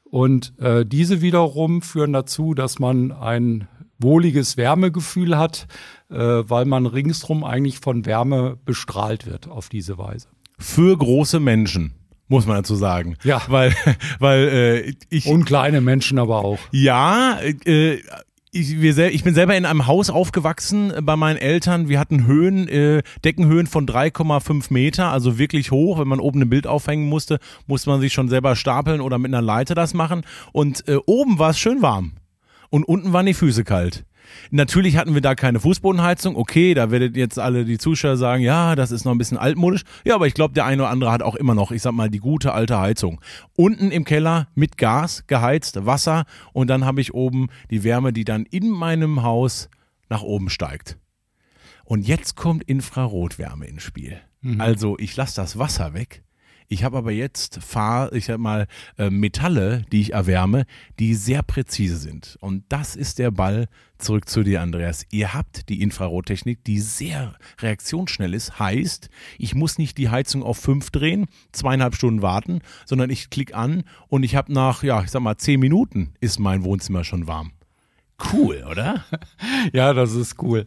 [0.04, 5.66] Und äh, diese wiederum führen dazu, dass man ein wohliges Wärmegefühl hat,
[6.10, 10.28] äh, weil man ringsrum eigentlich von Wärme bestrahlt wird auf diese Weise.
[10.58, 11.94] Für große Menschen,
[12.28, 13.16] muss man dazu sagen.
[13.24, 13.42] Ja.
[13.48, 13.74] Weil,
[14.18, 15.26] weil äh, ich.
[15.26, 16.58] Und kleine Menschen aber auch.
[16.72, 18.00] Ja, äh,
[18.54, 21.88] ich, wir sel ich bin selber in einem Haus aufgewachsen äh, bei meinen Eltern.
[21.88, 25.98] Wir hatten Höhen, äh, Deckenhöhen von 3,5 Meter, also wirklich hoch.
[25.98, 29.30] Wenn man oben ein Bild aufhängen musste, musste man sich schon selber stapeln oder mit
[29.30, 30.22] einer Leiter das machen.
[30.52, 32.12] Und äh, oben war es schön warm.
[32.68, 34.04] Und unten waren die Füße kalt.
[34.50, 36.36] Natürlich hatten wir da keine Fußbodenheizung.
[36.36, 39.82] Okay, da werdet jetzt alle die Zuschauer sagen, ja, das ist noch ein bisschen altmodisch.
[40.04, 42.10] Ja, aber ich glaube, der eine oder andere hat auch immer noch, ich sag mal,
[42.10, 43.20] die gute alte Heizung.
[43.56, 48.24] Unten im Keller mit Gas geheizt, Wasser und dann habe ich oben die Wärme, die
[48.24, 49.68] dann in meinem Haus
[50.08, 50.98] nach oben steigt.
[51.84, 54.20] Und jetzt kommt Infrarotwärme ins Spiel.
[54.58, 56.24] Also ich lasse das Wasser weg.
[56.72, 58.66] Ich habe aber jetzt Fahr, ich sag mal
[58.96, 60.64] äh, Metalle, die ich erwärme,
[60.98, 62.38] die sehr präzise sind.
[62.40, 63.68] Und das ist der Ball
[63.98, 65.04] zurück zu dir, Andreas.
[65.10, 68.58] Ihr habt die Infrarottechnik, die sehr reaktionsschnell ist.
[68.58, 73.54] Heißt, ich muss nicht die Heizung auf fünf drehen, zweieinhalb Stunden warten, sondern ich klicke
[73.54, 77.26] an und ich habe nach, ja, ich sag mal zehn Minuten ist mein Wohnzimmer schon
[77.26, 77.52] warm.
[78.32, 79.04] Cool, oder?
[79.74, 80.66] Ja, das ist cool.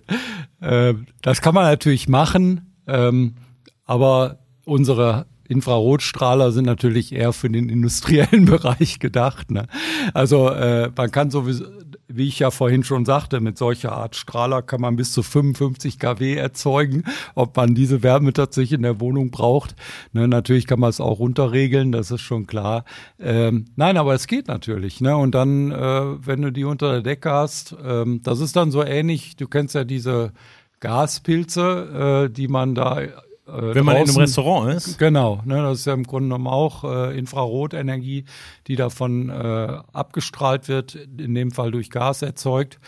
[0.62, 3.38] Ähm, das kann man natürlich machen, ähm,
[3.86, 9.52] aber unsere Infrarotstrahler sind natürlich eher für den industriellen Bereich gedacht.
[9.52, 9.68] Ne?
[10.14, 11.66] Also äh, man kann sowieso,
[12.08, 16.00] wie ich ja vorhin schon sagte, mit solcher Art Strahler kann man bis zu 55
[16.00, 17.04] kW erzeugen.
[17.34, 19.76] Ob man diese Wärme tatsächlich in der Wohnung braucht,
[20.14, 20.28] ne?
[20.28, 22.86] natürlich kann man es auch runterregeln, das ist schon klar.
[23.20, 25.02] Ähm, nein, aber es geht natürlich.
[25.02, 25.16] Ne?
[25.16, 28.84] Und dann, äh, wenn du die unter der Decke hast, ähm, das ist dann so
[28.84, 30.32] ähnlich, du kennst ja diese
[30.80, 33.00] Gaspilze, äh, die man da
[33.46, 34.98] Wenn man in einem draußen- Restaurant ist.
[34.98, 38.26] Genau, ne, das ist ja im Grunde genommen auch äh, Infrarotenergie,
[38.68, 42.80] die davon äh, abgestrahlt wird, in dem Fall durch Gas erzeugt.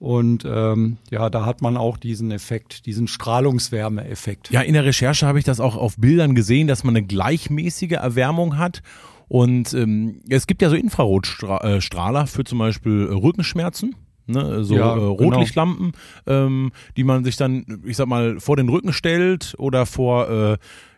[0.00, 4.50] Und ähm, ja, da hat man auch diesen Effekt, diesen Strahlungswärmeeffekt.
[4.50, 7.92] Ja, in der Recherche habe ich das auch auf Bildern gesehen, dass man eine gleichmäßige
[7.92, 8.82] Erwärmung hat.
[9.28, 13.94] Und ähm, es gibt ja so Infrarotstrahler für zum Beispiel äh, Rückenschmerzen.
[14.30, 15.12] Ne, so Ja, äh, genau.
[15.12, 15.92] Rotlichtlampen,
[16.26, 20.50] ähm, die man sich dann, ich sag mal, vor den Rücken stellt oder vor, äh,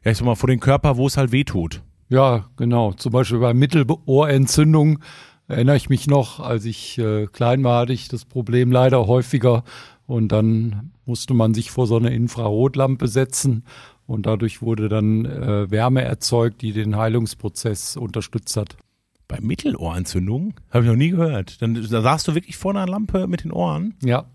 [0.05, 1.83] ja, ich sag mal, vor den Körper, wo es halt weh tut.
[2.09, 2.93] Ja, genau.
[2.93, 4.99] Zum Beispiel bei Mittelohrentzündung
[5.49, 9.65] erinnere ich mich noch, als ich äh, klein war, hatte ich das Problem leider häufiger.
[10.07, 13.65] Und dann musste man sich vor so eine Infrarotlampe setzen.
[14.07, 18.77] Und dadurch wurde dann äh, Wärme erzeugt, die den Heilungsprozess unterstützt hat.
[19.33, 21.63] Bei Mittelohrentzündungen habe ich noch nie gehört.
[21.63, 23.95] Dann da saßt du wirklich vor einer Lampe mit den Ohren.
[24.05, 24.27] Ja,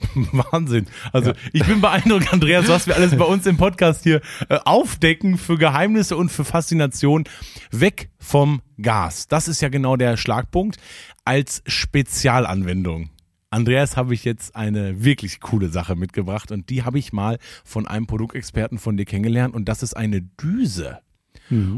[0.14, 0.86] Wahnsinn.
[1.12, 5.38] Also ich bin beeindruckt, Andreas, was wir alles bei uns im Podcast hier äh, aufdecken
[5.38, 7.24] für Geheimnisse und für Faszination.
[7.70, 9.28] Weg vom Gas.
[9.28, 10.78] Das ist ja genau der Schlagpunkt
[11.24, 13.10] als Spezialanwendung.
[13.50, 17.86] Andreas habe ich jetzt eine wirklich coole Sache mitgebracht und die habe ich mal von
[17.86, 20.98] einem Produktexperten von dir kennengelernt und das ist eine Düse.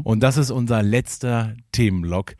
[0.03, 2.35] Und das ist unser letzter Themenblock.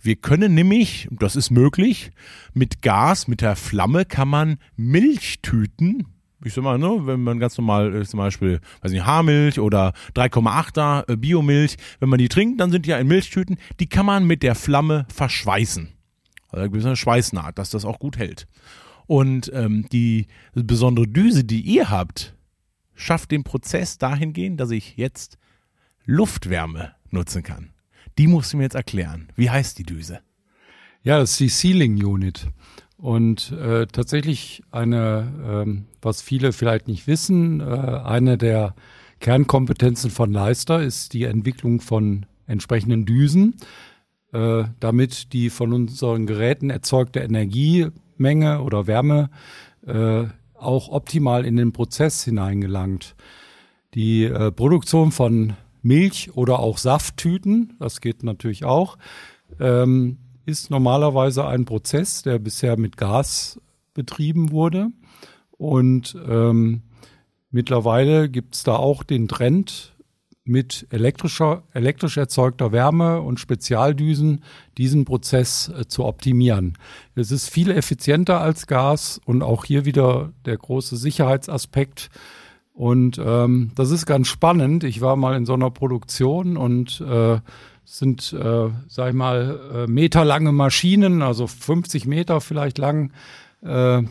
[0.00, 2.10] Wir können nämlich, das ist möglich,
[2.54, 6.06] mit Gas, mit der Flamme kann man Milchtüten,
[6.44, 9.94] ich sag mal, ne, wenn man ganz normal äh, zum Beispiel, weiß nicht, Haarmilch oder
[10.14, 14.06] 3,8er äh, Biomilch, wenn man die trinkt, dann sind die ja in Milchtüten, die kann
[14.06, 15.88] man mit der Flamme verschweißen.
[16.50, 18.46] Also eine Schweißnaht, dass das auch gut hält.
[19.06, 22.34] Und ähm, die besondere Düse, die ihr habt,
[22.94, 25.38] schafft den Prozess dahingehend, dass ich jetzt
[26.06, 27.70] Luftwärme nutzen kann.
[28.16, 29.28] Die musst du mir jetzt erklären.
[29.36, 30.20] Wie heißt die Düse?
[31.02, 32.48] Ja, das ist die Sealing Unit.
[32.96, 38.74] Und äh, tatsächlich eine, ähm, was viele vielleicht nicht wissen, äh, eine der
[39.20, 43.56] Kernkompetenzen von Leister ist die Entwicklung von entsprechenden Düsen,
[44.32, 49.30] äh, damit die von unseren Geräten erzeugte Energiemenge oder Wärme
[49.86, 53.14] äh, auch optimal in den Prozess hineingelangt.
[53.94, 55.54] Die äh, Produktion von
[55.86, 58.98] Milch oder auch Safttüten, das geht natürlich auch,
[59.60, 63.60] ähm, ist normalerweise ein Prozess, der bisher mit Gas
[63.94, 64.88] betrieben wurde.
[65.50, 66.82] Und ähm,
[67.50, 69.96] mittlerweile gibt es da auch den Trend,
[70.46, 74.44] mit elektrischer, elektrisch erzeugter Wärme und Spezialdüsen
[74.78, 76.78] diesen Prozess äh, zu optimieren.
[77.16, 82.10] Es ist viel effizienter als Gas und auch hier wieder der große Sicherheitsaspekt.
[82.76, 84.84] Und ähm, das ist ganz spannend.
[84.84, 87.36] Ich war mal in so einer Produktion und äh,
[87.86, 93.12] es sind, äh, sag ich mal, äh, meterlange Maschinen, also 50 Meter vielleicht lang,
[93.64, 94.02] äh,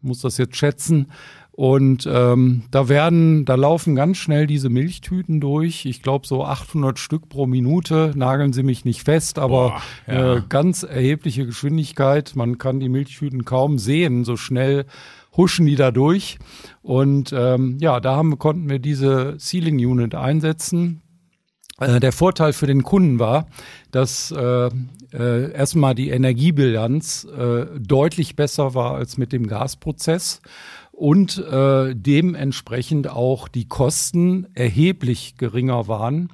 [0.00, 1.08] muss das jetzt schätzen.
[1.50, 5.84] Und ähm, da werden, da laufen ganz schnell diese Milchtüten durch.
[5.84, 8.12] Ich glaube so 800 Stück pro Minute.
[8.14, 10.34] Nageln Sie mich nicht fest, aber Boah, ja.
[10.36, 12.36] äh, ganz erhebliche Geschwindigkeit.
[12.36, 14.24] Man kann die Milchtüten kaum sehen.
[14.24, 14.86] So schnell
[15.36, 16.38] huschen die da durch.
[16.82, 21.02] Und ähm, ja, da haben, konnten wir diese Sealing Unit einsetzen.
[21.78, 23.46] Äh, Der Vorteil für den Kunden war,
[23.90, 24.70] dass äh,
[25.12, 30.40] äh, erstmal die Energiebilanz äh, deutlich besser war als mit dem Gasprozess
[30.92, 36.30] und äh, dementsprechend auch die Kosten erheblich geringer waren.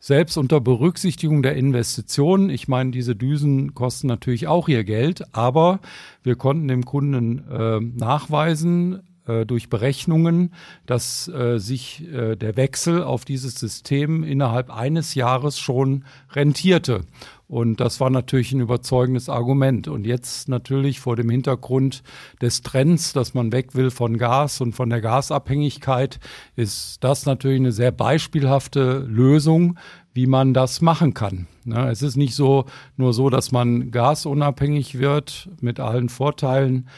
[0.00, 5.80] Selbst unter Berücksichtigung der Investitionen, ich meine, diese Düsen kosten natürlich auch ihr Geld, aber
[6.22, 10.52] wir konnten dem Kunden äh, nachweisen, äh, durch Berechnungen,
[10.86, 17.02] dass äh, sich äh, der Wechsel auf dieses System innerhalb eines Jahres schon rentierte.
[17.48, 19.88] Und das war natürlich ein überzeugendes Argument.
[19.88, 22.02] Und jetzt natürlich vor dem Hintergrund
[22.42, 26.20] des Trends, dass man weg will von Gas und von der Gasabhängigkeit,
[26.56, 29.78] ist das natürlich eine sehr beispielhafte Lösung,
[30.12, 31.46] wie man das machen kann.
[31.64, 32.64] Ne, es ist nicht so
[32.96, 36.88] nur so, dass man gasunabhängig wird mit allen Vorteilen,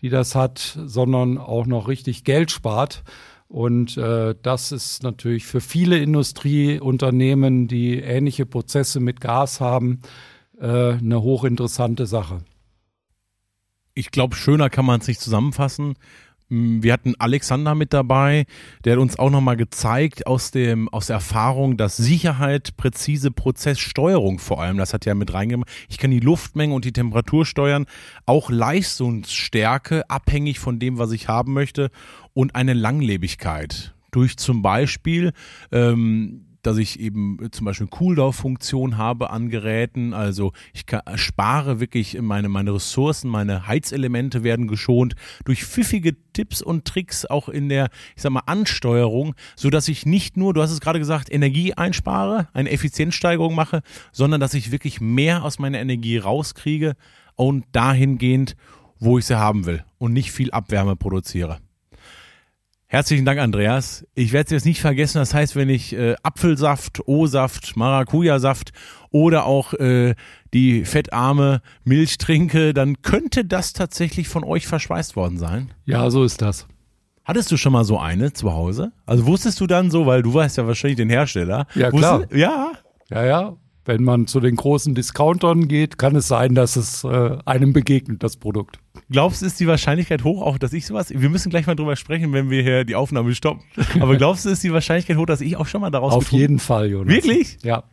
[0.00, 3.02] die das hat, sondern auch noch richtig Geld spart.
[3.48, 10.00] Und äh, das ist natürlich für viele Industrieunternehmen, die ähnliche Prozesse mit Gas haben,
[10.60, 12.42] äh, eine hochinteressante Sache.
[13.94, 15.96] Ich glaube, schöner kann man es nicht zusammenfassen.
[16.50, 18.44] Mm, Wir hatten Alexander mit dabei,
[18.84, 24.38] der hat uns auch nochmal gezeigt aus dem, aus der Erfahrung, dass Sicherheit, präzise Prozesssteuerung
[24.38, 25.70] vor allem, das hat ja mit reingemacht.
[25.88, 27.86] Ich kann die Luftmenge und die Temperatur steuern,
[28.26, 31.90] auch Leistungsstärke, abhängig von dem, was ich haben möchte
[32.34, 33.94] und eine Langlebigkeit.
[34.10, 35.32] Durch zum Beispiel,
[35.70, 40.14] ähm, dass ich eben zum Beispiel Cooldown-Funktion habe an Geräten.
[40.14, 46.62] Also ich kann, spare wirklich meine, meine Ressourcen, meine Heizelemente werden geschont durch pfiffige Tipps
[46.62, 50.62] und Tricks auch in der, ich sag mal, Ansteuerung, so dass ich nicht nur, du
[50.62, 53.82] hast es gerade gesagt, Energie einspare, eine Effizienzsteigerung mache,
[54.12, 56.94] sondern dass ich wirklich mehr aus meiner Energie rauskriege
[57.36, 58.54] und dahingehend,
[58.98, 61.58] wo ich sie haben will und nicht viel Abwärme produziere.
[62.92, 64.04] Herzlichen Dank, Andreas.
[64.16, 65.18] Ich werde es jetzt nicht vergessen.
[65.18, 68.72] Das heißt, wenn ich äh, Apfelsaft, O-Saft, Maracuja-Saft
[69.12, 70.16] oder auch äh,
[70.52, 75.72] die fettarme Milch trinke, dann könnte das tatsächlich von euch verschweißt worden sein.
[75.84, 76.66] Ja, so ist das.
[77.24, 78.90] Hattest du schon mal so eine zu Hause?
[79.06, 81.68] Also wusstest du dann so, weil du weißt ja wahrscheinlich den Hersteller.
[81.76, 82.22] Ja, klar.
[82.22, 82.72] Wusstest, ja.
[83.08, 83.56] Ja, ja.
[83.84, 88.22] Wenn man zu den großen Discountern geht, kann es sein, dass es äh, einem begegnet,
[88.22, 88.78] das Produkt.
[89.10, 91.96] Glaubst du, ist die Wahrscheinlichkeit hoch, auch dass ich sowas, wir müssen gleich mal drüber
[91.96, 93.62] sprechen, wenn wir hier die Aufnahme stoppen.
[94.00, 96.58] Aber glaubst du, ist die Wahrscheinlichkeit hoch, dass ich auch schon mal daraus Auf jeden
[96.58, 97.14] Fall, Jonas.
[97.14, 97.58] Wirklich?
[97.62, 97.84] Ja.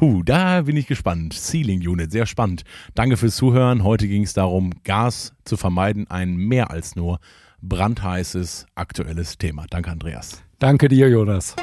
[0.00, 1.32] Huh, da bin ich gespannt.
[1.32, 2.64] Ceiling Unit, sehr spannend.
[2.94, 3.84] Danke fürs Zuhören.
[3.84, 7.20] Heute ging es darum, Gas zu vermeiden, ein mehr als nur
[7.62, 9.66] brandheißes aktuelles Thema.
[9.70, 10.42] Danke, Andreas.
[10.58, 11.56] Danke dir, Jonas.